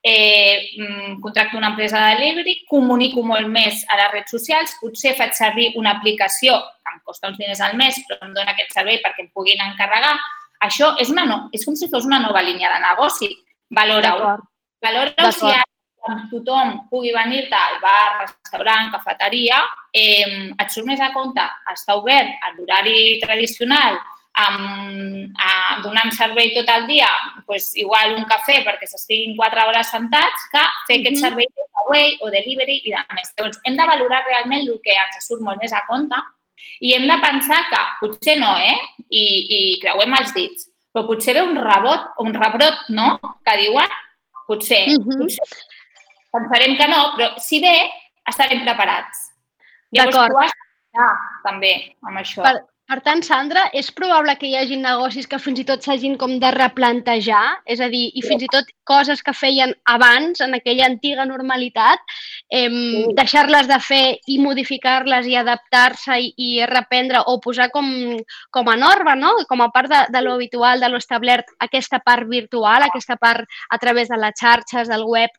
eh, 0.07 0.69
mm, 0.77 1.19
contracto 1.19 1.57
una 1.57 1.69
empresa 1.69 1.99
de 1.99 2.15
delivery, 2.15 2.55
comunico 2.69 3.23
molt 3.25 3.49
més 3.49 3.81
a 3.89 3.97
les 3.97 4.11
redes 4.11 4.33
socials, 4.35 4.75
potser 4.77 5.15
faig 5.17 5.33
servir 5.33 5.71
una 5.81 5.95
aplicació 5.97 6.59
que 6.61 6.93
em 6.93 6.99
costa 7.03 7.31
uns 7.31 7.39
diners 7.41 7.63
al 7.65 7.73
mes, 7.79 7.97
però 8.05 8.19
em 8.27 8.35
dona 8.35 8.53
aquest 8.53 8.75
servei 8.77 9.01
perquè 9.01 9.25
em 9.25 9.31
puguin 9.33 9.63
encarregar. 9.65 10.13
Això 10.61 10.93
és, 11.01 11.09
una 11.09 11.25
no, 11.25 11.39
és 11.57 11.65
com 11.65 11.73
si 11.73 11.89
fos 11.89 12.05
una 12.05 12.21
nova 12.21 12.45
línia 12.45 12.69
de 12.75 12.83
negoci. 12.85 13.31
Valora-ho. 13.73 14.35
Valora-ho 14.85 15.31
si 15.33 15.49
ara 15.49 15.65
tothom 16.29 16.83
pugui 16.91 17.09
venir-te 17.09 17.57
al 17.57 17.79
bar, 17.81 18.27
restaurant, 18.27 18.91
cafeteria, 18.93 19.63
eh, 19.89 20.51
et 20.53 20.69
surt 20.69 20.85
més 20.85 21.01
a 21.01 21.09
compte 21.17 21.41
estar 21.73 21.97
obert 21.97 22.29
a 22.45 22.53
l'horari 22.53 23.17
tradicional 23.25 23.97
amb, 24.43 25.35
a, 25.39 25.51
donant 25.83 26.11
servei 26.15 26.51
tot 26.55 26.69
el 26.73 26.87
dia, 26.89 27.07
pues, 27.47 27.71
igual 27.79 28.17
un 28.17 28.25
cafè 28.29 28.61
perquè 28.65 28.87
s'estiguin 28.89 29.35
quatre 29.37 29.63
hores 29.63 29.91
sentats, 29.93 30.47
que 30.51 30.63
fer 30.87 30.99
aquest 30.99 31.21
servei 31.23 31.47
de 31.47 31.65
away 31.85 32.17
o 32.21 32.31
delivery 32.33 32.81
i 32.83 32.93
de 32.93 33.03
més. 33.15 33.31
Llavors, 33.37 33.59
hem 33.63 33.77
de 33.77 33.87
valorar 33.87 34.23
realment 34.25 34.65
el 34.65 34.79
que 34.83 34.95
ens 34.95 35.27
surt 35.27 35.43
molt 35.45 35.61
més 35.61 35.73
a 35.73 35.83
compte 35.89 36.19
i 36.83 36.93
hem 36.95 37.05
de 37.07 37.17
pensar 37.23 37.61
que 37.69 37.81
potser 38.01 38.37
no, 38.41 38.51
eh? 38.57 38.75
I, 39.09 39.25
i 39.57 39.59
creuem 39.83 40.15
els 40.17 40.33
dits, 40.35 40.67
però 40.91 41.05
potser 41.07 41.37
ve 41.37 41.45
un 41.45 41.55
rebot, 41.59 42.11
un 42.23 42.33
rebrot, 42.35 42.89
no?, 42.95 43.15
que 43.45 43.57
diuen, 43.61 43.95
potser, 44.49 44.83
uh 44.91 44.99
-huh. 44.99 45.19
potser. 45.21 45.47
Pensarem 46.35 46.75
que 46.77 46.87
no, 46.87 47.01
però 47.15 47.39
si 47.39 47.61
ve, 47.63 47.75
estarem 48.27 48.63
preparats. 48.63 49.31
Tu 49.93 50.01
has 50.01 50.51
també 51.43 51.95
amb 52.01 52.17
això. 52.17 52.41
Per, 52.43 52.65
per 52.85 52.99
tant, 53.01 53.23
Sandra, 53.25 53.63
és 53.73 53.87
probable 53.97 54.35
que 54.37 54.45
hi 54.45 54.55
hagi 54.59 54.75
negocis 54.77 55.25
que 55.29 55.39
fins 55.41 55.57
i 55.61 55.65
tot 55.65 55.81
s'hagin 55.81 56.17
com 56.21 56.35
de 56.41 56.51
replantejar, 56.53 57.43
és 57.65 57.79
a 57.81 57.87
dir, 57.89 58.03
i 58.13 58.21
fins 58.21 58.43
i 58.45 58.49
tot 58.53 58.67
coses 58.85 59.23
que 59.25 59.33
feien 59.33 59.73
abans, 59.89 60.41
en 60.45 60.53
aquella 60.53 60.85
antiga 60.85 61.25
normalitat, 61.25 62.03
eh, 62.53 62.69
deixar-les 63.17 63.69
de 63.71 63.79
fer 63.81 64.03
i 64.29 64.37
modificar-les 64.43 65.25
i 65.31 65.33
adaptar-se 65.41 66.19
i, 66.21 66.29
i 66.37 66.49
reprendre 66.69 67.23
o 67.25 67.39
posar 67.41 67.71
com, 67.73 67.87
com 68.53 68.69
a 68.69 68.75
norma, 68.77 69.15
no? 69.17 69.33
com 69.49 69.65
a 69.65 69.71
part 69.73 69.89
de, 69.89 70.01
de 70.13 70.21
lo 70.21 70.35
habitual, 70.37 70.79
de 70.79 70.89
lo 70.93 71.01
establert, 71.01 71.49
aquesta 71.65 71.99
part 72.05 72.29
virtual, 72.29 72.85
aquesta 72.85 73.17
part 73.17 73.49
a 73.69 73.79
través 73.81 74.13
de 74.13 74.19
les 74.21 74.37
xarxes, 74.37 74.91
del 74.93 75.07
web. 75.09 75.33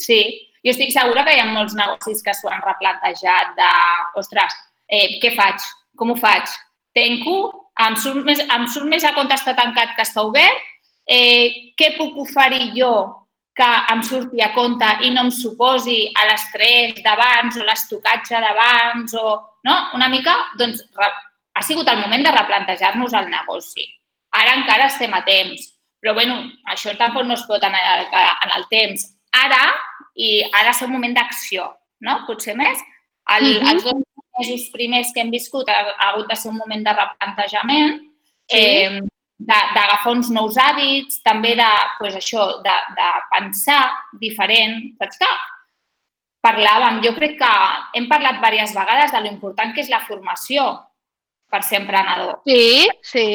Sí, 0.00 0.22
jo 0.64 0.72
estic 0.72 0.96
segura 0.96 1.26
que 1.26 1.36
hi 1.36 1.44
ha 1.44 1.50
molts 1.52 1.76
negocis 1.76 2.24
que 2.24 2.32
s'ho 2.32 2.48
han 2.48 2.64
replantejat 2.64 3.52
de, 3.60 3.70
ostres, 4.20 4.56
eh, 4.88 5.20
què 5.20 5.34
faig? 5.36 5.68
Com 6.00 6.14
ho 6.14 6.18
faig? 6.18 6.48
Tenco, 6.96 7.36
em 7.84 7.96
surt 8.00 8.24
més, 8.26 8.40
em 8.40 8.66
surt 8.72 8.88
més 8.88 9.04
a 9.04 9.14
compte 9.16 9.36
estar 9.36 9.54
tancat 9.58 9.94
que 9.96 10.04
està 10.06 10.24
obert, 10.26 10.68
eh, 11.06 11.72
què 11.78 11.94
puc 11.98 12.16
oferir 12.24 12.72
jo 12.76 12.92
que 13.60 13.68
em 13.92 14.02
surti 14.06 14.40
a 14.40 14.52
compte 14.54 14.88
i 15.04 15.10
no 15.12 15.26
em 15.26 15.32
suposi 15.34 15.98
a 16.16 16.26
l'estrès 16.30 17.00
d'abans 17.04 17.58
o 17.58 17.66
l'estocatge 17.66 18.40
d'abans 18.40 19.14
o 19.20 19.34
no? 19.66 19.74
una 19.98 20.08
mica, 20.08 20.36
doncs 20.56 20.80
ha 20.96 21.62
sigut 21.66 21.88
el 21.92 22.00
moment 22.00 22.24
de 22.24 22.32
replantejar-nos 22.32 23.16
el 23.18 23.28
negoci. 23.28 23.84
Ara 24.40 24.54
encara 24.60 24.86
estem 24.86 25.12
a 25.12 25.20
temps, 25.26 25.66
però 26.00 26.14
bueno, 26.16 26.38
això 26.72 26.94
tampoc 26.96 27.26
no 27.26 27.36
es 27.36 27.44
pot 27.48 27.64
el, 27.66 27.74
en 27.74 28.54
el 28.56 28.64
temps. 28.70 29.10
Ara, 29.36 29.60
i 30.16 30.40
ara 30.46 30.70
és 30.72 30.82
un 30.86 30.94
moment 30.94 31.12
d'acció, 31.18 31.66
no? 32.06 32.22
Potser 32.28 32.56
més. 32.56 32.80
El, 33.36 33.44
mm 33.44 33.62
-hmm. 33.62 33.72
Els 33.72 33.84
dos 33.84 34.02
mesos 34.38 34.70
primers 34.72 35.12
que 35.12 35.20
hem 35.20 35.30
viscut 35.30 35.68
ha, 35.68 35.80
ha 35.98 36.10
hagut 36.10 36.28
de 36.28 36.36
ser 36.36 36.50
un 36.50 36.58
moment 36.58 36.84
de 36.84 36.92
replantejament, 36.92 38.00
sí. 38.50 38.58
eh, 38.58 39.00
d'agafar 39.40 40.12
uns 40.12 40.28
nous 40.30 40.56
hàbits, 40.56 41.22
també 41.24 41.54
de, 41.56 41.70
pues 41.98 42.14
això, 42.16 42.60
de, 42.62 42.76
de 42.98 43.08
pensar 43.32 43.80
diferent. 44.20 44.92
Saps 45.00 45.18
que 45.22 45.30
parlàvem, 46.44 47.00
jo 47.04 47.14
crec 47.16 47.38
que 47.40 47.52
hem 47.96 48.08
parlat 48.08 48.40
diverses 48.40 48.76
vegades 48.76 49.12
de 49.12 49.20
l'important 49.24 49.74
que 49.74 49.80
és 49.84 49.90
la 49.92 50.02
formació 50.04 50.68
per 51.50 51.62
ser 51.62 51.80
emprenedor. 51.82 52.40
Sí, 52.46 52.88
sí. 53.02 53.26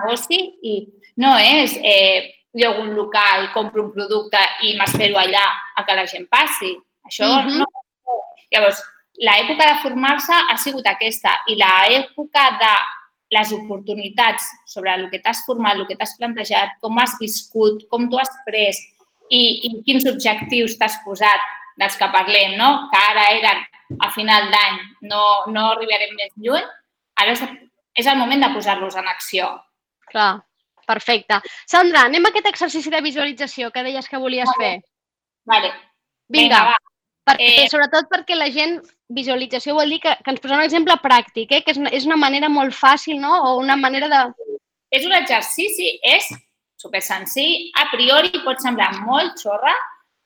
Negoci 0.00 0.40
i 0.62 0.74
no 1.22 1.36
és 1.40 1.76
eh, 1.80 2.32
llogo 2.56 2.82
un 2.82 2.92
local, 2.96 3.50
compro 3.54 3.86
un 3.86 3.92
producte 3.94 4.40
i 4.64 4.74
m'espero 4.76 5.20
allà 5.20 5.44
a 5.76 5.84
que 5.84 5.96
la 5.96 6.06
gent 6.08 6.28
passi. 6.32 6.74
Això 7.06 7.28
uh 7.28 7.44
-huh. 7.44 7.58
no. 7.60 7.66
Llavors, 8.52 8.82
l'època 9.18 9.66
de 9.72 9.78
formar-se 9.82 10.34
ha 10.34 10.56
sigut 10.60 10.86
aquesta 10.86 11.32
i 11.48 11.56
l'època 11.60 12.44
de 12.60 12.72
les 13.34 13.52
oportunitats 13.52 14.44
sobre 14.70 14.92
el 14.94 15.08
que 15.10 15.18
t'has 15.18 15.40
format, 15.46 15.74
el 15.76 15.86
que 15.88 15.96
t'has 15.98 16.14
plantejat, 16.18 16.76
com 16.80 16.98
has 17.02 17.16
viscut, 17.20 17.86
com 17.90 18.08
t'ho 18.10 18.20
has 18.22 18.30
pres, 18.46 18.78
i, 19.30 19.40
i 19.66 19.70
quins 19.86 20.06
objectius 20.06 20.76
t'has 20.78 20.98
posat 21.04 21.42
dels 21.80 21.96
que 21.98 22.08
parlem, 22.14 22.54
no? 22.60 22.86
que 22.92 23.00
ara 23.10 23.24
eren 23.34 23.64
a 24.02 24.10
final 24.14 24.50
d'any, 24.52 24.78
no, 25.10 25.22
no 25.50 25.64
arribarem 25.72 26.14
més 26.18 26.30
lluny, 26.42 26.62
ara 27.18 27.34
és, 27.34 27.42
és 27.98 28.06
el 28.06 28.18
moment 28.18 28.42
de 28.46 28.52
posar-los 28.54 28.94
en 28.98 29.08
acció. 29.10 29.48
Clar, 30.12 30.36
perfecte. 30.86 31.40
Sandra, 31.66 32.06
anem 32.06 32.26
a 32.26 32.30
aquest 32.30 32.46
exercici 32.52 32.90
de 32.94 33.02
visualització 33.02 33.72
que 33.74 33.82
deies 33.86 34.06
que 34.08 34.20
volies 34.22 34.48
vale. 34.54 34.62
fer. 34.62 34.90
Vale. 35.50 35.72
Vinga, 36.30 36.42
Vinga 36.42 36.62
va. 36.70 36.76
perquè, 37.26 37.50
Eh, 37.64 37.68
sobretot 37.70 38.08
perquè 38.10 38.34
la 38.38 38.50
gent, 38.54 38.78
visualització 39.08 39.74
vol 39.76 39.90
dir 39.92 40.00
que, 40.02 40.12
que 40.24 40.30
ens 40.32 40.40
posem 40.42 40.58
un 40.58 40.64
exemple 40.66 40.96
pràctic, 41.02 41.52
eh? 41.52 41.62
que 41.62 41.72
és 41.74 41.78
una, 41.78 41.90
és 41.94 42.06
una 42.08 42.16
manera 42.18 42.48
molt 42.52 42.74
fàcil, 42.74 43.20
no? 43.22 43.32
O 43.50 43.56
una 43.62 43.76
manera 43.76 44.08
de... 44.10 44.22
És 44.90 45.04
un 45.06 45.12
exercici, 45.14 45.98
és 46.02 46.26
super 46.76 47.02
senzill. 47.02 47.70
A 47.78 47.86
priori 47.92 48.32
pot 48.44 48.60
semblar 48.62 48.92
molt 49.04 49.38
xorra, 49.42 49.74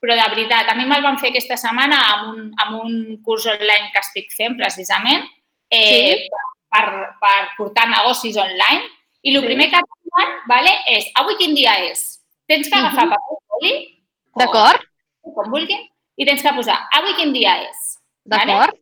però 0.01 0.15
de 0.17 0.25
veritat, 0.33 0.69
a 0.69 0.75
mi 0.77 0.85
me'l 0.89 1.03
van 1.05 1.19
fer 1.21 1.29
aquesta 1.29 1.57
setmana 1.61 1.99
amb 2.15 2.29
un, 2.31 2.47
amb 2.63 2.79
un 2.81 2.95
curs 3.25 3.45
online 3.45 3.91
que 3.93 4.01
estic 4.01 4.31
fent 4.37 4.57
precisament 4.57 5.27
eh, 5.69 6.17
Sí. 6.17 6.29
per, 6.71 6.85
per 7.21 7.35
portar 7.57 7.87
negocis 7.89 8.37
online. 8.37 8.81
I 9.21 9.35
el 9.35 9.41
Sí. 9.41 9.45
primer 9.45 9.69
que 9.69 9.77
et 9.77 9.91
diuen 10.01 10.31
vale, 10.49 10.71
és, 10.89 11.05
avui 11.21 11.35
quin 11.37 11.53
dia 11.55 11.75
és? 11.85 12.19
Tens 12.49 12.67
que 12.67 12.75
agafar 12.75 13.05
Mhm. 13.05 13.11
paper 13.13 13.37
i 13.37 13.47
foli, 13.47 13.73
D'acord? 14.41 14.81
com 15.35 15.51
vulguin, 15.51 15.85
i 16.17 16.25
tens 16.25 16.41
que 16.41 16.53
posar, 16.57 16.79
avui 16.91 17.13
quin 17.15 17.31
dia 17.33 17.53
és? 17.69 17.90
Vale? 18.25 18.53
D'acord? 18.53 18.77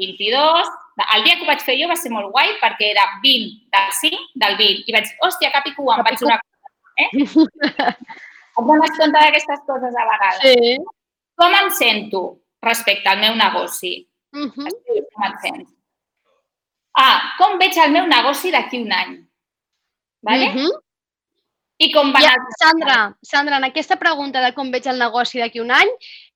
22, 0.00 0.70
el 1.14 1.24
dia 1.24 1.36
que 1.36 1.44
ho 1.44 1.48
vaig 1.48 1.62
fer 1.64 1.76
jo 1.78 1.88
va 1.90 1.96
ser 1.98 2.10
molt 2.12 2.30
guai 2.32 2.54
perquè 2.60 2.90
era 2.94 3.04
20 3.22 3.50
del 3.74 3.90
5 4.00 4.20
del 4.42 4.56
20 4.56 4.88
i 4.88 4.94
vaig 4.96 5.08
dir, 5.08 5.18
hòstia, 5.26 5.52
cap 5.52 5.66
i 5.68 5.74
cua, 5.76 5.98
em 5.98 6.06
faig 6.08 6.24
una 6.26 6.38
cosa. 6.40 6.72
Eh? 7.00 7.10
Et 8.60 8.66
dones 8.66 8.92
compte 8.98 9.16
d'aquestes 9.16 9.62
coses 9.66 9.96
a 9.96 10.06
vegades. 10.08 10.40
Sí. 10.44 10.76
Com 11.40 11.54
em 11.56 11.70
sento 11.72 12.22
respecte 12.62 13.08
al 13.08 13.20
meu 13.20 13.36
negoci? 13.38 13.92
Uh 14.36 14.48
-huh. 14.48 14.68
Com 15.14 15.24
et 15.24 15.40
sents? 15.40 15.70
Ah, 16.98 17.34
com 17.38 17.58
veig 17.58 17.76
el 17.78 17.92
meu 17.92 18.06
negoci 18.06 18.50
d'aquí 18.50 18.82
un 18.82 18.92
any? 18.92 19.16
Vale? 20.22 20.48
Uh 20.48 20.54
-huh. 20.54 20.80
I 21.78 21.92
com 21.92 22.12
van 22.12 22.22
Ja. 22.22 22.34
Sandra, 22.58 23.16
Sandra, 23.22 23.56
en 23.56 23.64
aquesta 23.64 23.96
pregunta 23.96 24.40
de 24.40 24.52
com 24.52 24.70
veig 24.70 24.86
el 24.86 24.98
negoci 24.98 25.38
d'aquí 25.38 25.60
un 25.60 25.70
any, 25.70 25.88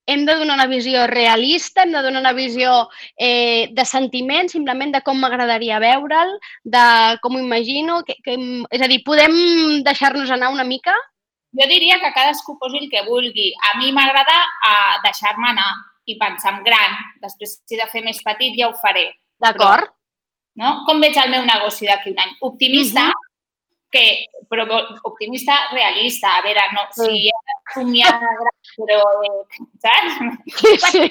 hem 0.06 0.24
de 0.26 0.34
donar 0.36 0.56
una 0.58 0.66
visió 0.66 1.06
realista, 1.06 1.82
hem 1.82 1.92
de 1.92 2.02
donar 2.02 2.20
una 2.20 2.32
visió 2.36 2.88
eh, 3.16 3.68
de 3.72 3.84
sentiment, 3.88 4.50
simplement 4.52 4.92
de 4.92 5.00
com 5.06 5.18
m'agradaria 5.20 5.80
veure'l, 5.82 6.36
de 6.64 6.84
com 7.22 7.36
ho 7.36 7.42
imagino, 7.42 8.02
que, 8.04 8.18
que, 8.24 8.36
és 8.70 8.84
a 8.84 8.90
dir, 8.90 9.02
podem 9.06 9.82
deixar-nos 9.86 10.30
anar 10.30 10.52
una 10.52 10.66
mica? 10.68 10.94
Jo 11.54 11.66
diria 11.70 12.00
que 12.02 12.12
cadascú 12.12 12.58
posi 12.58 12.82
el 12.82 12.88
que 12.90 13.04
vulgui. 13.06 13.52
A 13.70 13.78
mi 13.78 13.92
m'agrada 13.94 14.38
uh, 14.42 14.94
deixar-me 15.04 15.52
anar 15.52 15.70
i 16.10 16.18
pensar 16.18 16.56
en 16.56 16.64
gran. 16.66 16.96
Després, 17.22 17.60
si 17.64 17.76
he 17.76 17.80
de 17.80 17.86
fer 17.92 18.02
més 18.04 18.18
petit, 18.24 18.56
ja 18.58 18.68
ho 18.68 18.74
faré. 18.80 19.06
D'acord? 19.40 19.92
No? 20.58 20.80
Com 20.86 21.00
veig 21.02 21.16
el 21.18 21.30
meu 21.30 21.46
negoci 21.46 21.86
d'aquí 21.86 22.12
un 22.12 22.18
any? 22.18 22.34
Optimista, 22.42 23.08
Mhm. 23.08 23.23
Que, 23.94 24.02
però 24.50 24.66
optimista 25.08 25.54
realista. 25.72 26.34
A 26.38 26.42
veure, 26.44 26.64
no, 26.74 26.84
Sí. 26.92 27.06
si 27.06 27.28
he 27.30 27.38
de 27.48 27.54
somiar 27.74 28.12
però, 28.74 29.00
eh, 29.24 29.66
saps? 29.82 30.18
Sí, 30.60 30.72
sí. 30.90 31.04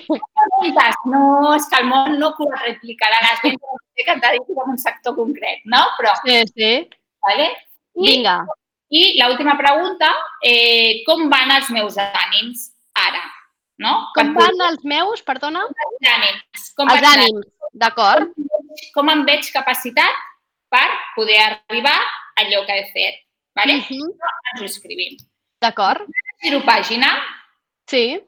No, 1.05 1.53
és 1.55 1.67
que 1.71 1.79
el 1.79 1.87
món 1.89 2.17
no 2.19 2.33
pot 2.37 2.51
replicar 2.65 3.09
a 3.11 3.21
les 3.25 3.41
vendes 3.43 4.05
que 4.05 4.15
t'ha 4.19 4.31
dit 4.35 4.49
en 4.51 4.69
un 4.73 4.77
sector 4.81 5.15
concret, 5.15 5.61
no? 5.65 5.83
Però, 5.99 6.13
Sí, 6.25 6.41
sí. 6.55 6.71
vale? 7.23 7.47
I, 7.95 8.07
Vinga. 8.09 8.37
I 8.93 9.03
l'última 9.21 9.55
pregunta, 9.57 10.09
eh, 10.43 11.03
com 11.07 11.29
van 11.31 11.51
els 11.55 11.69
meus 11.73 11.95
ànims 11.97 12.71
ara? 12.93 13.21
No? 13.81 13.93
Com 14.15 14.33
Per 14.35 14.43
van 14.43 14.61
els 14.69 14.83
meus, 14.85 15.23
perdona? 15.25 15.63
els 15.65 16.09
ànims? 16.11 16.67
Com 16.77 16.89
Els 16.93 17.07
ànims, 17.09 17.47
d'acord? 17.73 18.29
Com 18.93 19.09
em 19.09 19.23
veig 19.25 19.49
capacitat 19.53 20.13
per 20.69 20.85
poder 21.15 21.39
arribar 21.47 21.97
allò 22.35 22.65
que 22.65 22.73
he 22.79 22.85
fet? 22.93 23.15
Vale? 23.55 23.73
Mhm. 23.73 24.11
Ens 24.53 24.61
ho 24.61 24.65
escrivim. 24.65 25.17
D'acord? 25.61 26.07
Giro 26.41 26.61
pàgina 26.65 27.09
Sí. 27.87 28.19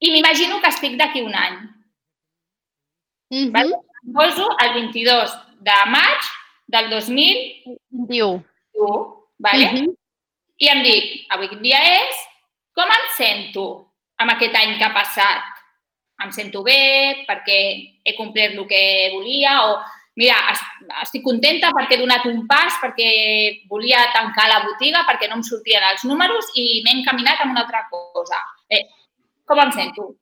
i 0.00 0.10
m'imagino 0.10 0.60
que 0.60 0.68
estic 0.68 0.96
d'aquí 0.98 1.22
un 1.22 1.34
any. 1.34 1.58
Mhm. 3.30 3.50
Vale? 3.52 3.74
Em 4.06 4.12
poso 4.12 4.48
el 4.60 4.74
22 4.74 5.30
de 5.60 5.76
maig 5.86 6.20
del 6.66 6.90
2000 6.90 7.62
Diu. 7.90 8.42
tu, 8.72 9.26
vale? 9.38 9.70
Mhm. 9.72 9.94
i 10.58 10.68
em 10.68 10.82
dic, 10.82 11.26
avui 11.30 11.48
quin 11.48 11.62
dia 11.62 11.78
és, 11.82 12.16
com 12.74 12.84
em 12.86 13.08
sento 13.16 13.90
amb 14.18 14.30
aquest 14.30 14.54
any 14.54 14.76
que 14.78 14.84
ha 14.84 14.92
passat? 14.94 15.42
Em 16.22 16.30
sento 16.32 16.62
bé 16.62 17.24
perquè 17.26 18.00
he 18.04 18.14
complert 18.16 18.54
el 18.54 18.66
que 18.68 19.10
volia 19.12 19.64
o 19.66 19.80
mira, 20.16 20.36
es- 20.52 20.64
estic 21.02 21.22
contenta 21.24 21.70
perquè 21.74 21.94
he 21.96 22.00
donat 22.00 22.24
un 22.26 22.46
pas, 22.46 22.74
perquè 22.82 23.66
volia 23.68 24.04
tancar 24.12 24.48
la 24.48 24.60
botiga, 24.66 25.04
perquè 25.08 25.28
no 25.28 25.36
em 25.36 25.42
sortien 25.42 25.82
els 25.90 26.04
números 26.04 26.46
i 26.54 26.82
m'he 26.84 27.00
encaminat 27.00 27.40
amb 27.40 27.52
una 27.52 27.62
altra 27.62 27.86
cosa. 27.90 28.38
Eh, 28.70 28.84
com 29.46 29.58
em 29.60 29.72
sento? 29.72 30.14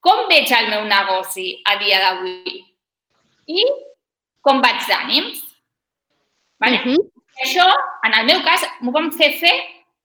Com 0.00 0.26
veig 0.28 0.50
el 0.52 0.68
meu 0.68 0.84
negoci 0.84 1.62
a 1.64 1.76
dia 1.76 1.98
d'avui? 2.00 2.64
I 3.48 3.64
com 4.42 4.60
vaig 4.60 4.80
d'ànims? 4.88 5.40
Vale? 6.60 6.78
Mhm. 6.84 6.98
Això, 7.44 7.64
en 8.04 8.14
el 8.14 8.26
meu 8.26 8.42
cas, 8.44 8.62
m'ho 8.80 8.92
vam 8.92 9.10
fer 9.12 9.32
fer 9.40 9.54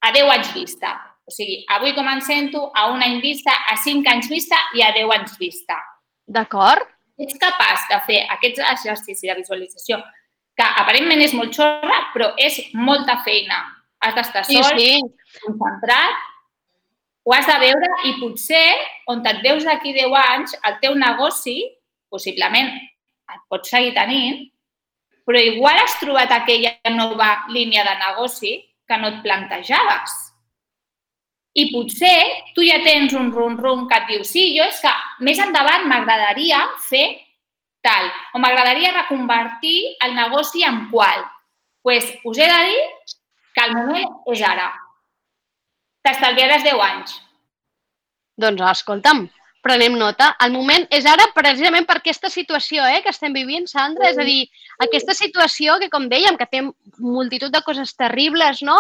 a 0.02 0.12
10 0.12 0.30
anys 0.30 0.54
vista. 0.54 0.96
O 1.28 1.32
sigui, 1.32 1.64
avui 1.70 1.94
com 1.94 2.08
em 2.10 2.22
sento, 2.22 2.72
a 2.74 2.88
un 2.92 3.04
any 3.04 3.20
vista, 3.22 3.52
a 3.70 3.76
5 3.78 4.08
anys 4.10 4.28
vista 4.30 4.58
i 4.74 4.82
a 4.82 4.92
10 4.92 5.12
anys 5.12 5.38
vista. 5.38 5.78
D'acord? 6.28 6.88
Ets 7.20 7.38
capaç 7.40 7.86
de 7.92 8.00
fer 8.08 8.20
aquest 8.36 8.62
exercici 8.64 9.28
de 9.28 9.36
visualització, 9.42 10.00
que 10.56 10.68
aparentment 10.82 11.22
és 11.24 11.36
molt 11.36 11.56
xorra, 11.56 12.00
però 12.14 12.34
és 12.40 12.60
molta 12.76 13.20
feina. 13.26 13.60
Has 14.00 14.16
d'estar 14.16 14.46
Sí, 14.48 14.56
sol, 14.56 14.80
sí. 14.80 15.02
concentrat, 15.44 16.22
ho 17.28 17.34
has 17.36 17.48
de 17.48 17.58
veure 17.60 17.90
i 18.08 18.14
potser, 18.22 18.64
on 19.12 19.26
et 19.28 19.42
veus 19.44 19.66
d'aquí 19.68 19.92
10 19.94 20.16
anys, 20.22 20.56
el 20.66 20.80
teu 20.82 20.96
negoci, 20.96 21.58
possiblement, 22.10 22.72
et 23.30 23.44
pots 23.52 23.70
seguir 23.70 23.94
tenint, 23.94 24.48
però 25.28 25.42
igual 25.44 25.78
has 25.78 26.00
trobat 26.02 26.32
aquella 26.34 26.74
nova 26.96 27.46
línia 27.54 27.84
de 27.86 27.96
negoci 28.00 28.56
que 28.88 28.98
no 28.98 29.12
et 29.12 29.22
plantejaves. 29.22 30.16
I 31.58 31.66
potser 31.74 32.18
tu 32.56 32.64
ja 32.66 32.78
tens 32.86 33.16
un 33.18 33.32
rum-rum 33.34 33.88
que 33.90 33.98
et 33.98 34.12
diu 34.12 34.28
sí, 34.28 34.52
jo 34.58 34.68
és 34.70 34.78
que 34.84 34.92
més 35.26 35.40
endavant 35.42 35.88
m'agradaria 35.90 36.62
fer 36.86 37.08
tal, 37.82 38.10
o 38.36 38.42
m'agradaria 38.44 38.94
reconvertir 38.94 39.96
el 40.06 40.16
negoci 40.16 40.64
en 40.68 40.88
qual. 40.92 41.24
Doncs 41.90 42.06
pues, 42.06 42.12
us 42.26 42.38
he 42.38 42.48
de 42.48 42.62
dir 42.70 42.82
que 43.56 43.66
el 43.66 43.74
moment 43.74 44.16
és 44.34 44.42
ara. 44.46 44.70
T'estalviaràs 46.06 46.64
10 46.64 46.84
anys. 46.86 47.16
Doncs 48.40 48.62
escolta'm, 48.70 49.26
prenem 49.66 49.98
nota. 50.00 50.34
El 50.44 50.54
moment 50.54 50.86
és 50.96 51.08
ara 51.10 51.26
precisament 51.36 51.88
per 51.88 51.98
aquesta 52.00 52.30
situació 52.32 52.86
eh, 52.88 53.02
que 53.04 53.12
estem 53.12 53.34
vivint, 53.36 53.68
Sandra. 53.68 54.12
És 54.12 54.20
a 54.20 54.28
dir, 54.28 54.46
aquesta 54.86 55.16
situació 55.18 55.80
que, 55.82 55.90
com 55.92 56.08
dèiem, 56.12 56.38
que 56.40 56.48
té 56.52 56.64
multitud 57.00 57.52
de 57.52 57.64
coses 57.66 57.96
terribles, 58.00 58.62
no? 58.64 58.78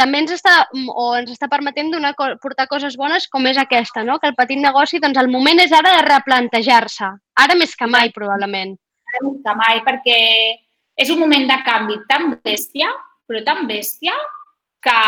També 0.00 0.20
ens 0.24 0.32
està, 0.34 0.54
o 0.74 1.06
ens 1.18 1.30
està 1.30 1.48
permetent 1.50 1.92
donar, 1.92 2.14
portar 2.42 2.66
coses 2.70 2.96
bones 2.98 3.28
com 3.30 3.46
és 3.46 3.58
aquesta, 3.60 4.02
no? 4.06 4.18
que 4.18 4.30
el 4.32 4.36
petit 4.38 4.58
negoci, 4.58 4.98
doncs 5.02 5.20
el 5.20 5.30
moment 5.30 5.62
és 5.62 5.72
ara 5.72 5.96
de 5.98 6.06
replantejar-se. 6.08 7.10
Ara 7.44 7.56
més 7.58 7.76
que 7.78 7.86
mai, 7.86 8.10
probablement. 8.14 8.74
que 9.14 9.54
mai, 9.54 9.80
perquè 9.86 10.18
és 10.98 11.10
un 11.10 11.20
moment 11.22 11.46
de 11.46 11.58
canvi 11.66 12.00
tan 12.08 12.34
bèstia, 12.42 12.90
però 13.26 13.42
tan 13.46 13.66
bèstia, 13.70 14.14
que 14.84 15.00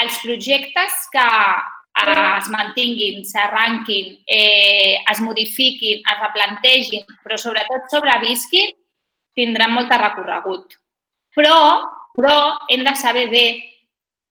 els 0.00 0.18
projectes 0.22 0.94
que 1.12 1.26
eh, 1.26 2.36
es 2.38 2.48
mantinguin, 2.54 3.24
s'arranquin, 3.26 4.14
eh, 4.26 5.02
es 5.10 5.20
modifiquin, 5.20 6.00
es 6.00 6.20
replantegin, 6.22 7.04
però 7.24 7.36
sobretot 7.38 7.90
sobrevisquin, 7.92 8.70
tindran 9.36 9.74
molt 9.74 9.90
de 9.90 9.98
recorregut. 10.00 10.78
Però, 11.36 11.58
però 12.16 12.36
hem 12.70 12.86
de 12.86 12.94
saber 12.98 13.26
bé 13.30 13.44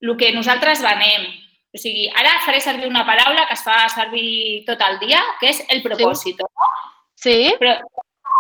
el 0.02 0.16
que 0.18 0.32
nosaltres 0.34 0.82
venem. 0.82 1.28
O 1.70 1.78
sigui, 1.78 2.08
ara 2.18 2.40
faré 2.46 2.60
servir 2.62 2.88
una 2.88 3.06
paraula 3.06 3.46
que 3.48 3.54
es 3.54 3.64
fa 3.64 3.84
servir 3.94 4.64
tot 4.66 4.80
el 4.88 4.98
dia, 5.04 5.20
que 5.40 5.52
és 5.52 5.60
el 5.70 5.84
propòsit. 5.86 6.42
Sí? 7.20 7.54
Però 7.60 7.76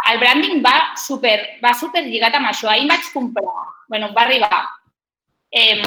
el 0.09 0.19
branding 0.21 0.63
va 0.65 0.95
super, 0.97 1.37
va 1.63 1.75
super 1.77 2.01
lligat 2.07 2.35
amb 2.39 2.49
això. 2.49 2.71
Ahir 2.71 2.87
vaig 2.89 3.05
comprar, 3.13 3.67
bueno, 3.87 4.09
va 4.15 4.23
arribar 4.23 4.63
eh, 5.51 5.81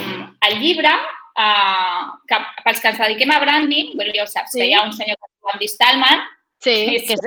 el 0.48 0.60
llibre, 0.60 0.92
eh, 1.38 2.02
que 2.28 2.38
pels 2.62 2.80
que 2.80 2.92
ens 2.92 3.02
dediquem 3.02 3.32
a 3.32 3.40
branding, 3.40 3.96
bueno, 3.96 4.12
ja 4.14 4.22
ho 4.22 4.30
saps, 4.30 4.52
Sí. 4.52 4.60
que 4.60 4.66
hi 4.68 4.74
ha 4.74 4.84
un 4.84 4.92
senyor 4.92 5.16
que 5.16 5.26
es 5.26 5.34
diu 5.38 5.52
Andy 5.54 5.68
Stallman, 5.68 6.22
Sí, 6.62 6.74
que 7.08 7.16
és, 7.16 7.22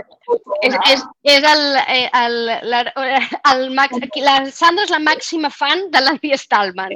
és, 0.64 0.76
és, 0.92 1.02
és 1.36 1.48
el, 1.50 1.64
eh, 1.92 2.06
el, 2.22 2.36
la, 2.72 2.84
el, 3.52 3.66
max, 3.76 3.98
la 4.24 4.36
Sandra 4.48 4.86
és 4.88 4.94
la 4.94 5.02
màxima 5.04 5.52
fan 5.52 5.90
de 5.92 6.02
l'Andy 6.04 6.32
Stallman. 6.40 6.96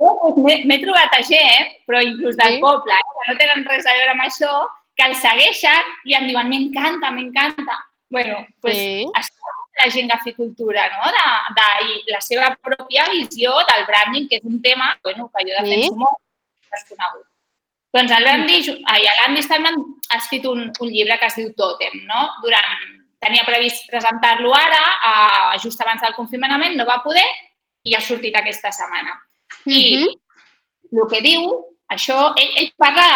Doncs 0.00 0.38
m'he 0.40 0.78
trobat 0.80 1.12
a 1.18 1.20
gent, 1.26 1.74
però 1.88 2.00
inclús 2.04 2.38
del 2.40 2.56
sí. 2.56 2.62
poble, 2.64 2.96
eh, 2.96 3.10
que 3.18 3.26
no 3.28 3.36
tenen 3.42 3.66
res 3.68 3.84
a 3.84 3.96
veure 3.98 4.14
amb 4.14 4.24
això, 4.24 4.54
que 4.96 5.04
el 5.10 5.18
segueixen 5.20 5.92
i 6.08 6.16
em 6.16 6.30
diuen 6.30 6.48
m'encanta, 6.48 7.12
m'encanta. 7.12 7.76
bueno, 8.14 8.46
pues, 8.62 8.76
sí. 8.78 9.06
això 9.18 9.54
la 9.82 9.90
gent 9.90 10.10
que 10.10 10.18
fa 10.22 10.32
cultura, 10.36 10.84
no? 10.92 11.12
de, 11.16 11.28
de 11.58 12.12
la 12.12 12.20
seva 12.22 12.52
pròpia 12.62 13.08
visió 13.10 13.52
del 13.70 13.86
branding, 13.88 14.28
que 14.30 14.38
és 14.38 14.44
un 14.46 14.60
tema 14.62 14.92
bueno, 15.02 15.28
que 15.34 15.44
jo 15.48 15.56
defenso 15.56 15.92
sí. 15.92 15.98
molt, 15.98 16.20
desconegut. 16.70 17.26
Doncs 17.94 18.10
el 18.10 18.24
Brandy, 18.26 18.56
l'Andy 18.82 19.42
Stallman 19.44 19.76
ha 20.10 20.18
escrit 20.18 20.46
un, 20.50 20.66
un 20.66 20.88
llibre 20.90 21.18
que 21.20 21.28
es 21.30 21.36
diu 21.38 21.52
Totem, 21.54 22.00
no? 22.08 22.24
Durant, 22.42 22.88
tenia 23.22 23.46
previst 23.46 23.86
presentar-lo 23.90 24.50
ara, 24.56 24.82
uh, 25.10 25.52
just 25.62 25.80
abans 25.80 26.02
del 26.02 26.16
confinament, 26.16 26.74
no 26.74 26.88
va 26.88 26.98
poder 27.04 27.24
i 27.86 27.94
ha 27.94 28.02
sortit 28.02 28.34
aquesta 28.36 28.72
setmana. 28.74 29.14
I 29.66 29.78
mm 29.96 30.02
-hmm. 30.02 31.00
el 31.00 31.08
que 31.12 31.20
diu, 31.22 31.46
això, 31.88 32.34
ell, 32.34 32.52
ell 32.60 32.72
parla, 32.76 33.08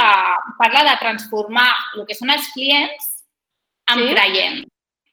parla 0.58 0.84
de 0.90 0.96
transformar 1.00 1.70
el 1.96 2.06
que 2.06 2.14
són 2.14 2.30
els 2.30 2.46
clients 2.54 3.04
en 3.90 3.98
sí. 3.98 4.14
creients, 4.14 4.66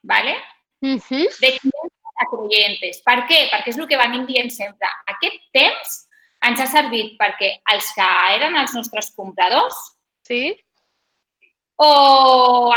¿vale? 0.03 0.35
Mm 0.81 0.99
-hmm. 0.99 1.25
de 1.41 1.49
clients 1.59 1.95
a 2.21 2.25
creientes. 2.31 3.01
Per 3.01 3.19
què? 3.27 3.49
Perquè 3.51 3.69
és 3.69 3.77
el 3.77 3.87
que 3.87 3.97
venim 3.97 4.25
dient 4.25 4.51
sempre. 4.51 4.87
Aquest 5.07 5.39
temps 5.51 6.04
ens 6.47 6.61
ha 6.61 6.67
servit 6.69 7.15
perquè 7.19 7.51
els 7.73 7.91
que 7.97 8.07
eren 8.35 8.57
els 8.59 8.73
nostres 8.77 9.11
compradors 9.17 9.77
sí. 10.27 10.53
o 11.81 11.89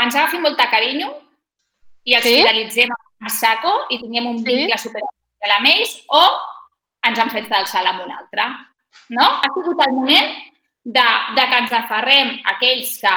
ens 0.01 0.15
agafi 0.15 0.41
molta 0.43 0.69
carinyo 0.71 1.11
i 2.09 2.15
els 2.17 2.25
sí. 2.25 2.37
fidelitzem 2.39 2.93
a 2.93 3.33
saco 3.33 3.73
i 3.93 3.99
tinguem 4.01 4.29
un 4.29 4.41
vincle 4.43 4.77
sí. 4.77 4.87
superficial 4.87 5.57
amb 5.57 5.71
ells 5.73 5.95
o 6.15 6.23
ens 7.07 7.19
han 7.21 7.31
fet 7.31 7.47
d'alçar 7.51 7.85
amb 7.87 8.03
un 8.05 8.11
altre. 8.11 8.45
No? 9.15 9.25
Ha 9.25 9.49
sigut 9.55 9.79
el 9.85 9.93
moment 9.95 10.33
de, 10.83 11.05
de 11.37 11.45
que 11.51 11.59
ens 11.63 11.75
aferrem 11.75 12.33
aquells 12.53 12.95
que, 13.01 13.15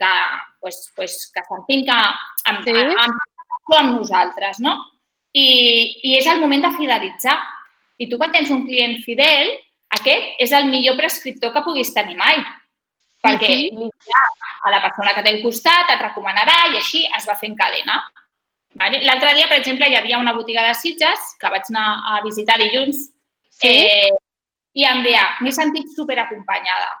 que, 0.00 0.12
pues, 0.60 0.80
pues, 0.96 1.16
que 1.34 1.44
sentim 1.48 1.84
que 1.88 1.98
amb, 1.98 2.64
sí. 2.64 2.74
amb, 2.74 3.22
amb 3.76 3.94
nosaltres, 3.98 4.60
no? 4.64 4.76
I, 5.36 5.48
I 6.08 6.16
és 6.18 6.28
el 6.30 6.40
moment 6.40 6.64
de 6.64 6.74
fidelitzar. 6.78 7.36
I 7.98 8.08
tu 8.08 8.18
quan 8.20 8.32
tens 8.32 8.50
un 8.54 8.64
client 8.66 8.96
fidel, 9.04 9.52
aquest 9.96 10.40
és 10.44 10.52
el 10.52 10.68
millor 10.68 10.98
prescriptor 10.98 11.52
que 11.54 11.64
puguis 11.64 11.92
tenir 11.94 12.16
mai. 12.18 12.40
Perquè 13.24 13.54
a 14.62 14.70
la 14.70 14.80
persona 14.84 15.14
que 15.14 15.24
té 15.24 15.32
al 15.32 15.42
costat 15.42 15.90
et 15.94 16.02
recomanarà 16.04 16.58
i 16.72 16.78
així 16.78 17.02
es 17.18 17.26
va 17.26 17.34
fent 17.40 17.56
cadena. 17.58 17.98
Vale? 18.78 19.00
L'altre 19.02 19.32
dia, 19.34 19.48
per 19.50 19.58
exemple, 19.58 19.88
hi 19.88 19.96
havia 19.98 20.20
una 20.20 20.34
botiga 20.36 20.62
de 20.66 20.74
Sitges 20.78 21.32
que 21.40 21.50
vaig 21.50 21.66
anar 21.72 21.86
a 22.12 22.20
visitar 22.22 22.58
dilluns 22.60 23.08
sí? 23.58 23.72
eh, 23.72 24.12
i 24.78 24.86
em 24.86 25.02
deia, 25.02 25.24
m'he 25.42 25.52
sentit 25.54 25.90
superacompanyada. 25.96 26.92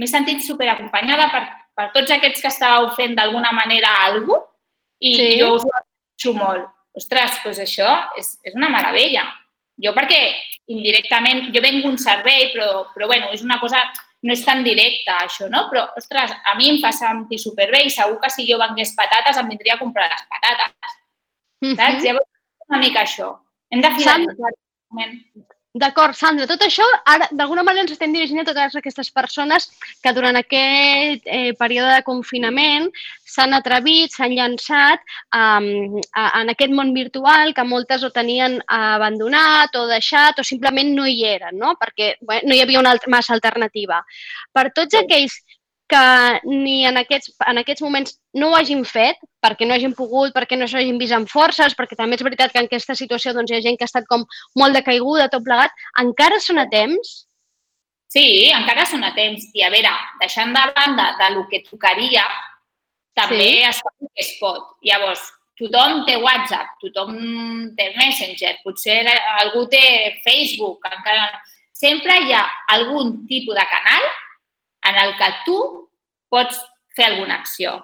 M'he 0.00 0.08
sentit 0.08 0.40
superacompanyada 0.46 1.28
per, 1.34 1.44
per 1.76 1.90
tots 1.96 2.14
aquests 2.14 2.40
que 2.40 2.52
estàveu 2.52 2.88
fent 2.96 3.18
d'alguna 3.18 3.52
manera 3.52 3.92
alguna 4.06 4.40
cosa 4.40 4.52
i 5.04 5.14
sí? 5.18 5.28
jo 5.42 5.54
us 5.58 5.66
ho 6.24 6.32
molt. 6.38 6.70
Ostres, 6.94 7.40
doncs 7.42 7.58
això 7.60 7.90
és, 8.16 8.36
és 8.46 8.54
una 8.54 8.70
meravella. 8.70 9.26
Jo 9.82 9.92
perquè 9.96 10.20
indirectament, 10.70 11.48
jo 11.54 11.62
venc 11.64 11.86
un 11.88 11.96
servei, 11.98 12.50
però, 12.52 12.86
però 12.94 13.08
bueno, 13.10 13.30
és 13.34 13.42
una 13.42 13.58
cosa, 13.60 13.80
no 14.24 14.32
és 14.32 14.44
tan 14.46 14.62
directa 14.64 15.18
això, 15.24 15.48
no? 15.52 15.66
Però, 15.70 15.86
ostres, 15.98 16.32
a 16.32 16.54
mi 16.58 16.70
em 16.72 16.78
fa 16.82 16.92
sentir 16.94 17.40
superbé 17.42 17.84
i 17.84 17.92
segur 17.92 18.20
que 18.22 18.30
si 18.32 18.46
jo 18.48 18.60
vengués 18.60 18.94
patates 18.96 19.40
em 19.40 19.50
vindria 19.52 19.74
a 19.76 19.82
comprar 19.82 20.08
les 20.08 20.24
patates. 20.30 20.94
Mm 21.60 21.68
-hmm. 21.68 21.76
Saps? 21.76 22.04
Llavors, 22.04 22.30
una 22.68 22.78
mica 22.78 23.02
això. 23.02 23.34
Hem 23.70 23.80
de 23.80 23.90
filar 23.96 24.18
D'acord, 25.74 26.14
Sandra, 26.14 26.44
tot 26.46 26.60
això, 26.62 26.84
ara 27.10 27.26
d'alguna 27.34 27.64
manera 27.66 27.82
ens 27.82 27.92
estem 27.96 28.12
dirigint 28.14 28.38
a 28.38 28.44
totes 28.46 28.76
aquestes 28.78 29.08
persones 29.10 29.64
que 30.04 30.12
durant 30.14 30.36
aquest 30.38 31.24
eh, 31.26 31.50
període 31.58 31.96
de 31.96 32.04
confinament 32.06 32.86
s'han 33.32 33.56
atrevit, 33.58 34.14
s'han 34.14 34.36
llançat 34.36 35.02
um, 35.34 35.98
a, 36.14 36.28
en 36.44 36.52
aquest 36.52 36.70
món 36.78 36.92
virtual 36.94 37.50
que 37.56 37.66
moltes 37.66 38.06
o 38.06 38.12
tenien 38.14 38.60
abandonat 38.70 39.74
o 39.80 39.88
deixat 39.90 40.38
o 40.38 40.46
simplement 40.46 40.94
no 40.94 41.08
hi 41.10 41.26
eren, 41.32 41.58
no? 41.58 41.74
perquè 41.82 42.12
bueno, 42.22 42.52
no 42.52 42.54
hi 42.54 42.62
havia 42.62 42.78
una 42.84 42.94
alt 42.94 43.10
massa 43.10 43.34
alternativa. 43.34 43.98
Per 44.54 44.68
tots 44.78 45.02
aquells 45.02 45.40
que 45.88 46.40
ni 46.48 46.84
en 46.88 46.96
aquests, 46.96 47.34
en 47.46 47.60
aquests 47.60 47.82
moments 47.84 48.16
no 48.40 48.50
ho 48.50 48.56
hagin 48.56 48.84
fet, 48.88 49.20
perquè 49.44 49.66
no 49.68 49.76
hagin 49.76 49.92
pogut, 49.96 50.32
perquè 50.34 50.56
no 50.56 50.68
s'hagin 50.70 50.98
vist 51.00 51.12
amb 51.16 51.28
forces, 51.28 51.76
perquè 51.76 51.98
també 51.98 52.16
és 52.16 52.24
veritat 52.24 52.52
que 52.52 52.62
en 52.62 52.70
aquesta 52.70 52.96
situació 52.96 53.34
doncs, 53.36 53.52
hi 53.52 53.58
ha 53.58 53.66
gent 53.66 53.78
que 53.78 53.84
ha 53.84 53.90
estat 53.90 54.08
com 54.08 54.24
molt 54.60 54.76
decaiguda, 54.76 55.28
tot 55.32 55.44
plegat, 55.44 55.76
encara 56.00 56.40
són 56.40 56.62
a 56.62 56.66
temps? 56.72 57.14
Sí, 58.14 58.48
encara 58.54 58.86
són 58.86 59.04
a 59.04 59.12
temps. 59.14 59.48
I 59.58 59.64
a 59.66 59.70
veure, 59.74 59.92
deixant 60.22 60.54
de 60.54 60.66
banda 60.76 61.12
de 61.20 61.30
lo 61.34 61.46
que 61.50 61.64
tocaria, 61.68 62.24
també 63.18 63.50
sí. 63.50 63.64
es 63.68 63.80
es 64.22 64.30
pot. 64.40 64.76
Llavors, 64.86 65.22
tothom 65.60 66.04
té 66.06 66.16
WhatsApp, 66.22 66.76
tothom 66.82 67.18
té 67.76 67.90
Messenger, 67.98 68.56
potser 68.64 69.02
algú 69.40 69.68
té 69.68 69.84
Facebook, 70.24 70.86
encara... 70.90 71.34
Sempre 71.74 72.14
hi 72.22 72.30
ha 72.32 72.40
algun 72.70 73.08
tipus 73.26 73.56
de 73.58 73.62
canal 73.66 74.04
en 74.84 75.00
el 75.00 75.16
que 75.16 75.30
tu 75.46 75.58
pots 76.28 76.60
fer 76.94 77.10
alguna 77.10 77.40
acció. 77.40 77.78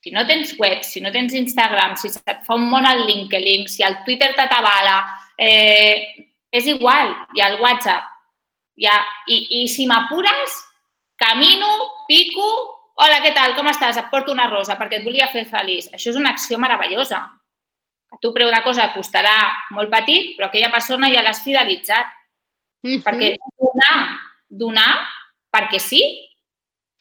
Si 0.00 0.12
no 0.14 0.26
tens 0.26 0.54
web, 0.58 0.82
si 0.86 1.00
no 1.00 1.10
tens 1.10 1.34
Instagram, 1.34 1.96
si 1.98 2.08
et 2.08 2.44
fa 2.46 2.54
un 2.54 2.68
món 2.70 2.86
al 2.86 3.04
LinkedIn, 3.08 3.66
si 3.68 3.82
el 3.82 3.98
Twitter 4.06 4.30
t'atabala, 4.36 5.00
eh, 5.36 6.30
és 6.54 6.68
igual, 6.70 7.10
hi 7.34 7.42
ha 7.42 7.50
el 7.50 7.60
WhatsApp. 7.60 8.12
Hi 8.76 8.86
ha, 8.86 9.00
i, 9.32 9.40
I 9.62 9.68
si 9.72 9.86
m'apures, 9.88 10.60
camino, 11.18 11.72
pico, 12.06 12.46
hola, 13.02 13.18
què 13.24 13.32
tal, 13.34 13.56
com 13.56 13.66
estàs? 13.72 13.98
Et 13.98 14.12
porto 14.12 14.32
una 14.32 14.46
rosa 14.52 14.76
perquè 14.78 15.00
et 15.00 15.08
volia 15.08 15.30
fer 15.32 15.46
feliç. 15.50 15.90
Això 15.96 16.12
és 16.12 16.20
una 16.20 16.32
acció 16.36 16.60
meravellosa. 16.62 17.24
A 18.12 18.20
tu 18.22 18.30
preu 18.32 18.52
de 18.52 18.62
cosa 18.62 18.92
costarà 18.94 19.34
molt 19.74 19.90
petit, 19.90 20.36
però 20.36 20.48
aquella 20.48 20.70
persona 20.70 21.10
ja 21.12 21.24
l'has 21.24 21.42
fidelitzat. 21.42 22.14
Mm 22.84 22.90
-hmm. 22.90 23.02
Perquè 23.02 23.36
donar, 23.58 24.20
donar 24.48 24.94
perquè 25.56 25.80
sí, 25.80 26.02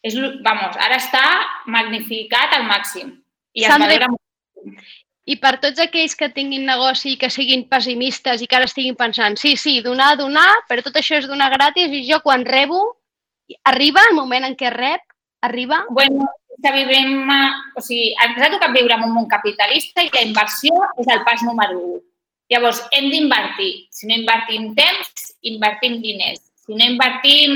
és, 0.05 0.15
vamos, 0.45 0.77
ara 0.77 0.99
està 1.01 1.23
magnificat 1.71 2.53
al 2.55 2.67
màxim. 2.69 3.15
I 3.55 3.65
es 3.65 3.81
valora 3.81 4.11
molt. 4.11 4.21
I 5.25 5.39
per 5.41 5.55
tots 5.57 5.81
aquells 5.81 6.13
que 6.17 6.29
tinguin 6.29 6.67
negoci 6.69 7.15
i 7.15 7.17
que 7.21 7.31
siguin 7.33 7.63
pessimistes 7.69 8.43
i 8.43 8.47
que 8.49 8.59
ara 8.59 8.67
estiguin 8.69 8.97
pensant 8.99 9.39
sí, 9.41 9.55
sí, 9.57 9.79
donar, 9.81 10.11
donar, 10.19 10.51
però 10.69 10.85
tot 10.85 10.99
això 11.01 11.17
és 11.17 11.25
donar 11.29 11.49
gratis 11.55 11.93
i 11.97 12.03
jo 12.05 12.19
quan 12.21 12.45
rebo, 12.45 12.81
arriba 13.71 14.03
el 14.09 14.13
moment 14.17 14.45
en 14.45 14.57
què 14.59 14.69
rep, 14.73 15.01
arriba... 15.41 15.81
Bueno, 15.89 16.29
que 16.61 16.71
vivim, 16.71 17.25
o 17.75 17.81
sigui, 17.81 18.11
ens 18.21 18.37
ha 18.41 18.51
tocat 18.53 18.73
viure 18.77 18.95
en 18.95 19.07
un 19.07 19.15
món 19.17 19.25
capitalista 19.29 20.05
i 20.05 20.13
la 20.13 20.23
inversió 20.29 20.85
és 21.01 21.09
el 21.09 21.25
pas 21.25 21.41
número 21.45 21.81
1. 21.81 22.01
Llavors, 22.53 22.83
hem 22.93 23.09
d'invertir. 23.09 23.71
Si 23.93 24.05
no 24.05 24.19
invertim 24.19 24.69
temps, 24.77 25.31
invertim 25.49 25.97
diners 26.05 26.43
si 26.65 26.75
no 26.75 26.85
invertim 26.85 27.55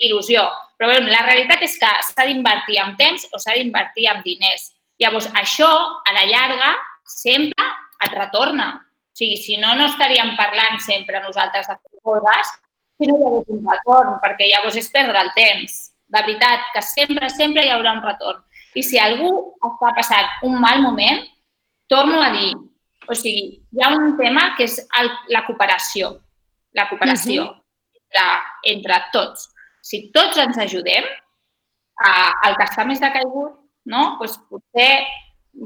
il·lusió. 0.00 0.44
Però 0.80 0.88
bé, 0.88 1.00
la 1.12 1.24
realitat 1.26 1.62
és 1.66 1.76
que 1.80 1.88
s'ha 2.08 2.26
d'invertir 2.26 2.78
en 2.80 2.94
temps 2.96 3.26
o 3.34 3.40
s'ha 3.40 3.56
d'invertir 3.58 4.08
en 4.08 4.22
diners. 4.24 4.70
Llavors, 5.00 5.28
això, 5.36 5.68
a 5.68 6.14
la 6.16 6.24
llarga, 6.28 6.70
sempre 7.04 7.66
et 8.06 8.16
retorna. 8.16 8.72
O 8.80 9.20
sigui, 9.20 9.36
si 9.36 9.58
no, 9.60 9.74
no 9.76 9.90
estaríem 9.90 10.32
parlant 10.38 10.80
sempre 10.80 11.20
nosaltres 11.20 11.68
de 11.68 11.76
coses 12.02 12.54
si 13.00 13.08
no 13.08 13.16
hi 13.16 13.26
hagués 13.28 13.52
un 13.52 13.60
retorn, 13.68 14.16
perquè 14.24 14.48
llavors 14.48 14.76
és 14.76 14.88
perdre 14.92 15.20
el 15.20 15.30
temps. 15.36 15.76
De 16.10 16.20
veritat, 16.24 16.66
que 16.74 16.82
sempre, 16.84 17.28
sempre 17.32 17.64
hi 17.64 17.70
haurà 17.72 17.94
un 17.96 18.02
retorn. 18.04 18.40
I 18.76 18.82
si 18.86 18.98
algú 19.00 19.30
està 19.66 19.92
passant 19.96 20.48
un 20.48 20.58
mal 20.60 20.80
moment, 20.80 21.22
torno 21.88 22.20
a 22.22 22.32
dir, 22.34 22.52
o 23.08 23.16
sigui, 23.16 23.60
hi 23.72 23.84
ha 23.84 23.92
un 23.96 24.16
tema 24.16 24.50
que 24.56 24.68
és 24.68 24.78
el, 25.00 25.12
la 25.32 25.44
cooperació. 25.48 26.14
La 26.76 26.88
cooperació. 26.88 27.42
Uh 27.42 27.48
-huh 27.48 27.59
entre, 28.10 28.26
entre 28.74 29.00
tots. 29.12 29.48
Si 29.82 30.10
tots 30.12 30.38
ens 30.38 30.58
ajudem, 30.58 31.04
eh, 31.04 32.30
el 32.48 32.56
que 32.56 32.66
està 32.66 32.84
més 32.84 33.00
decaigut, 33.00 33.56
no? 33.86 34.16
pues 34.18 34.36
potser 34.50 35.06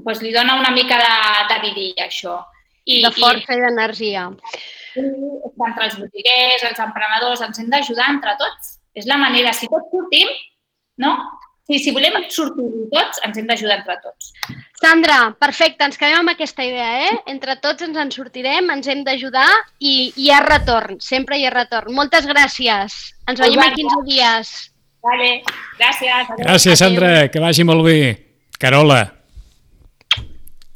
pues 0.04 0.22
li 0.22 0.33
dona 0.33 0.59
una 0.61 0.70
mica 0.70 0.96
de, 0.98 1.14
de 1.50 1.61
vidilla, 1.61 2.07
això. 2.07 2.38
I, 2.85 3.02
de 3.02 3.11
força 3.16 3.54
i, 3.54 3.59
i 3.59 3.64
d'energia. 3.64 4.26
Entre 4.94 5.87
els 5.87 5.96
botiguers, 5.98 6.64
els 6.68 6.80
emprenedors, 6.80 7.42
ens 7.44 7.61
hem 7.61 7.70
d'ajudar 7.72 8.11
entre 8.12 8.37
tots. 8.40 8.78
És 8.94 9.09
la 9.11 9.18
manera, 9.18 9.52
si 9.52 9.68
tots 9.68 9.90
sortim, 9.90 10.30
no? 11.02 11.16
Sí, 11.64 11.79
si 11.81 11.94
volem 11.96 12.12
sortir 12.29 12.61
tots, 12.92 13.22
ens 13.24 13.38
hem 13.40 13.46
d'ajudar 13.48 13.79
entre 13.79 13.94
tots. 14.05 14.35
Sandra, 14.77 15.31
perfecte, 15.40 15.81
ens 15.87 15.96
quedem 15.96 16.18
amb 16.18 16.29
aquesta 16.35 16.61
idea, 16.66 16.90
eh? 17.07 17.14
Entre 17.33 17.55
tots 17.62 17.81
ens 17.87 17.96
en 17.96 18.11
sortirem, 18.12 18.68
ens 18.74 18.87
hem 18.92 19.00
d'ajudar 19.07 19.48
i 19.81 20.12
hi 20.20 20.29
ha 20.31 20.42
retorn, 20.44 20.98
sempre 21.00 21.38
hi 21.40 21.46
ha 21.48 21.53
retorn. 21.55 21.94
Moltes 21.96 22.27
gràcies. 22.29 22.92
Ens 23.31 23.40
veiem 23.40 23.62
en 23.64 23.74
15 23.81 24.05
dies. 24.11 24.53
Vale, 25.05 25.31
gràcies. 25.81 26.29
Gràcies, 26.44 26.79
Sandra, 26.85 27.29
que 27.33 27.40
vagi 27.40 27.64
molt 27.64 27.81
bé. 27.85 27.96
Carola, 28.61 29.00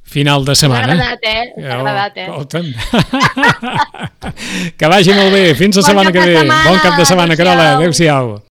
final 0.09 0.41
de 0.45 0.55
setmana. 0.57 0.95
M'ha 0.97 1.13
agradat, 1.13 1.25
eh? 1.29 1.53
M'ha 1.61 1.75
agradat, 1.79 2.17
eh? 2.17 2.29
Oh, 2.33 2.45
Que 4.81 4.87
vagi 4.89 5.13
molt 5.13 5.33
bé. 5.37 5.53
Fins 5.55 5.77
la 5.77 5.83
Bon 5.83 5.89
setmana 5.91 6.13
que 6.13 6.21
ve. 6.25 6.37
setmana. 6.39 6.65
Bon 6.71 6.79
cap 6.81 6.97
de 6.99 7.05
setmana, 7.05 7.37
Carola. 7.37 7.77
Adéu-siau. 7.77 7.77
Adéu-siau. 7.77 8.41